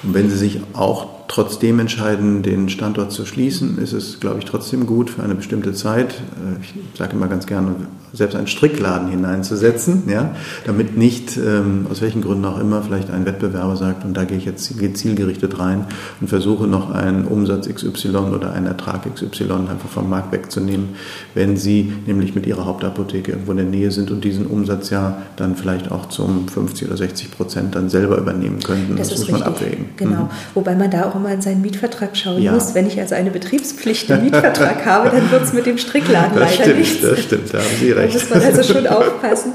Und 0.04 0.14
wenn 0.14 0.30
Sie 0.30 0.36
sich 0.36 0.60
auch 0.72 1.19
trotzdem 1.30 1.78
entscheiden, 1.78 2.42
den 2.42 2.68
Standort 2.68 3.12
zu 3.12 3.24
schließen, 3.24 3.78
ist 3.78 3.92
es, 3.92 4.18
glaube 4.18 4.40
ich, 4.40 4.46
trotzdem 4.46 4.84
gut 4.84 5.10
für 5.10 5.22
eine 5.22 5.36
bestimmte 5.36 5.72
Zeit. 5.72 6.14
Äh, 6.14 6.60
ich 6.60 6.98
sage 6.98 7.12
immer 7.12 7.28
ganz 7.28 7.46
gerne, 7.46 7.76
selbst 8.12 8.34
einen 8.34 8.48
Strickladen 8.48 9.08
hineinzusetzen, 9.08 10.02
ja, 10.08 10.34
damit 10.66 10.96
nicht, 10.96 11.36
ähm, 11.36 11.86
aus 11.88 12.02
welchen 12.02 12.22
Gründen 12.22 12.44
auch 12.44 12.58
immer, 12.58 12.82
vielleicht 12.82 13.10
ein 13.10 13.26
Wettbewerber 13.26 13.76
sagt, 13.76 14.04
und 14.04 14.16
da 14.16 14.24
gehe 14.24 14.36
ich 14.36 14.44
jetzt 14.44 14.72
zielgerichtet 14.96 15.60
rein 15.60 15.86
und 16.20 16.26
versuche 16.26 16.66
noch 16.66 16.90
einen 16.90 17.24
Umsatz 17.24 17.68
XY 17.68 18.08
oder 18.34 18.52
einen 18.52 18.66
Ertrag 18.66 19.02
XY 19.14 19.52
einfach 19.70 19.88
vom 19.88 20.10
Markt 20.10 20.32
wegzunehmen, 20.32 20.90
wenn 21.34 21.56
sie 21.56 21.92
nämlich 22.06 22.34
mit 22.34 22.46
ihrer 22.46 22.66
Hauptapotheke 22.66 23.30
irgendwo 23.30 23.52
in 23.52 23.58
der 23.58 23.66
Nähe 23.66 23.92
sind 23.92 24.10
und 24.10 24.24
diesen 24.24 24.46
Umsatz 24.46 24.90
ja 24.90 25.18
dann 25.36 25.54
vielleicht 25.54 25.92
auch 25.92 26.08
zum 26.08 26.48
50 26.48 26.88
oder 26.88 26.96
60 26.96 27.30
Prozent 27.30 27.76
dann 27.76 27.88
selber 27.88 28.18
übernehmen 28.18 28.58
könnten. 28.60 28.96
Das, 28.96 29.10
das 29.10 29.20
muss 29.20 29.30
man 29.30 29.42
abwägen. 29.42 29.90
Genau. 29.96 30.24
Mhm. 30.24 30.28
Wobei 30.54 30.74
man 30.74 30.90
da 30.90 31.08
auch 31.08 31.19
immer 31.20 31.32
in 31.32 31.40
seinen 31.40 31.62
Mietvertrag 31.62 32.16
schauen 32.16 32.42
ja. 32.42 32.52
muss. 32.52 32.74
Wenn 32.74 32.86
ich 32.86 32.98
also 32.98 33.14
eine 33.14 33.30
Betriebspflicht 33.30 34.10
im 34.10 34.24
Mietvertrag 34.24 34.84
habe, 34.84 35.10
dann 35.10 35.30
wird 35.30 35.44
es 35.44 35.52
mit 35.52 35.66
dem 35.66 35.78
Strickladen 35.78 36.38
das 36.38 36.50
leider 36.50 36.64
stimmt, 36.64 36.78
nichts. 36.78 37.02
Das 37.02 37.22
stimmt, 37.22 37.54
da 37.54 37.58
haben 37.58 37.76
Sie 37.78 37.92
recht 37.92 38.00
recht. 38.14 38.30
Da 38.30 38.34
muss 38.34 38.42
man 38.42 38.56
also 38.56 38.72
schon 38.72 38.86
aufpassen, 38.86 39.52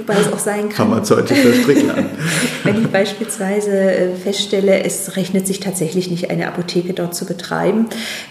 wobei 0.00 0.20
es 0.20 0.32
auch 0.32 0.38
sein 0.38 0.68
kann. 0.68 0.88
Pharmazeutischer 0.88 1.52
Strickler. 1.52 1.94
Wenn 2.64 2.82
ich 2.82 2.88
beispielsweise 2.88 3.70
äh, 3.70 4.14
feststelle, 4.14 4.82
es 4.84 5.16
rechnet 5.16 5.46
sich 5.46 5.60
tatsächlich 5.60 6.10
nicht, 6.10 6.30
eine 6.30 6.48
Apotheke 6.48 6.92
dort 6.92 7.14
zu 7.14 7.24
betreiben, 7.24 7.86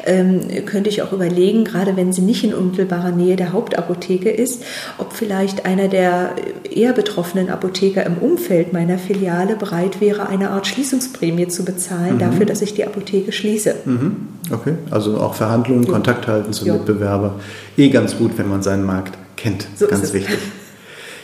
ähm, 0.06 0.42
könnte 0.66 0.90
ich 0.90 1.02
auch 1.02 1.14
überlegen, 1.14 1.64
gerade 1.64 1.96
wenn 1.96 2.14
sie 2.14 2.22
nicht 2.22 2.44
in 2.44 2.54
unmittelbarer 2.54 3.12
Nähe 3.12 3.36
der 3.36 3.54
Hauptapotheke 3.54 4.30
ist, 4.30 4.64
ob 4.98 5.14
vielleicht 5.14 5.66
einer 5.66 5.88
der 5.88 6.36
eher 6.70 6.94
betroffenen 6.94 7.50
Apotheker 7.50 8.06
im 8.06 8.18
Umfeld 8.18 8.74
meiner 8.74 8.98
Filiale 8.98 9.56
bereit 9.56 10.02
wäre, 10.02 10.30
eine 10.30 10.52
Art 10.52 10.68
Schließungsprämie 10.68 11.48
zu 11.48 11.66
bezahlen, 11.66 12.16
mhm. 12.16 12.20
dafür, 12.20 12.46
dass 12.46 12.62
ich 12.62 12.74
die 12.74 12.86
Apotheke 12.86 13.32
schließe. 13.32 13.76
Mhm. 13.86 14.16
Okay, 14.52 14.74
also 14.92 15.18
auch 15.18 15.36
Verhandlungen, 15.36 15.84
ja. 15.84 15.92
Kontakt 15.92 16.28
halten 16.28 16.54
zum 16.54 16.68
ja. 16.68 16.74
Mitbewerber. 16.74 17.36
Eh 17.78 17.90
ganz 17.90 18.18
gut, 18.18 18.38
wenn 18.38 18.50
man 18.50 18.64
seinen 18.64 18.84
Markt 18.84 19.18
kennt. 19.36 19.68
So 19.76 19.88
Ganz 19.88 20.14
wichtig. 20.14 20.38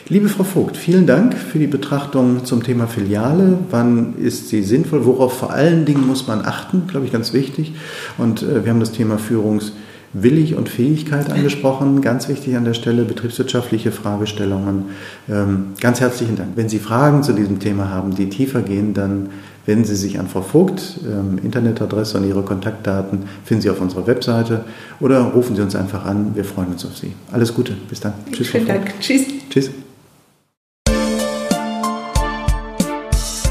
Liebe 0.08 0.28
Frau 0.28 0.44
Vogt, 0.44 0.76
vielen 0.76 1.04
Dank 1.06 1.34
für 1.34 1.58
die 1.58 1.66
Betrachtung 1.66 2.44
zum 2.44 2.62
Thema 2.62 2.86
Filiale. 2.86 3.58
Wann 3.70 4.14
ist 4.18 4.48
sie 4.48 4.62
sinnvoll? 4.62 5.04
Worauf 5.04 5.36
vor 5.36 5.52
allen 5.52 5.84
Dingen 5.84 6.06
muss 6.06 6.28
man 6.28 6.44
achten? 6.44 6.84
Glaube 6.86 7.06
ich, 7.06 7.12
ganz 7.12 7.32
wichtig. 7.32 7.72
Und 8.16 8.42
äh, 8.42 8.64
wir 8.64 8.70
haben 8.70 8.78
das 8.78 8.92
Thema 8.92 9.18
Führungswillig 9.18 10.54
und 10.54 10.68
Fähigkeit 10.68 11.28
angesprochen. 11.32 12.02
Ganz 12.02 12.28
wichtig 12.28 12.56
an 12.56 12.64
der 12.64 12.74
Stelle, 12.74 13.04
betriebswirtschaftliche 13.04 13.90
Fragestellungen. 13.90 14.84
Ähm, 15.28 15.72
ganz 15.80 16.00
herzlichen 16.00 16.36
Dank. 16.36 16.50
Wenn 16.54 16.68
Sie 16.68 16.78
Fragen 16.78 17.24
zu 17.24 17.32
diesem 17.32 17.58
Thema 17.58 17.90
haben, 17.90 18.14
die 18.14 18.28
tiefer 18.28 18.62
gehen, 18.62 18.94
dann 18.94 19.30
Wenden 19.66 19.84
Sie 19.84 19.96
sich 19.96 20.20
an 20.20 20.28
Frau 20.28 20.42
Vogt, 20.42 21.00
ähm, 21.04 21.40
Internetadresse 21.42 22.18
und 22.18 22.28
Ihre 22.28 22.42
Kontaktdaten 22.42 23.24
finden 23.44 23.62
Sie 23.62 23.70
auf 23.70 23.80
unserer 23.80 24.06
Webseite 24.06 24.64
oder 25.00 25.22
rufen 25.22 25.56
Sie 25.56 25.62
uns 25.62 25.74
einfach 25.74 26.04
an. 26.04 26.36
Wir 26.36 26.44
freuen 26.44 26.68
uns 26.68 26.86
auf 26.86 26.96
Sie. 26.96 27.12
Alles 27.32 27.52
Gute. 27.52 27.72
Bis 27.88 27.98
dann. 27.98 28.14
Tschüss. 28.30 28.46
Vielen 28.46 28.66
Dank. 28.66 28.94
Tschüss. 29.00 29.22
Tschüss. 29.50 29.70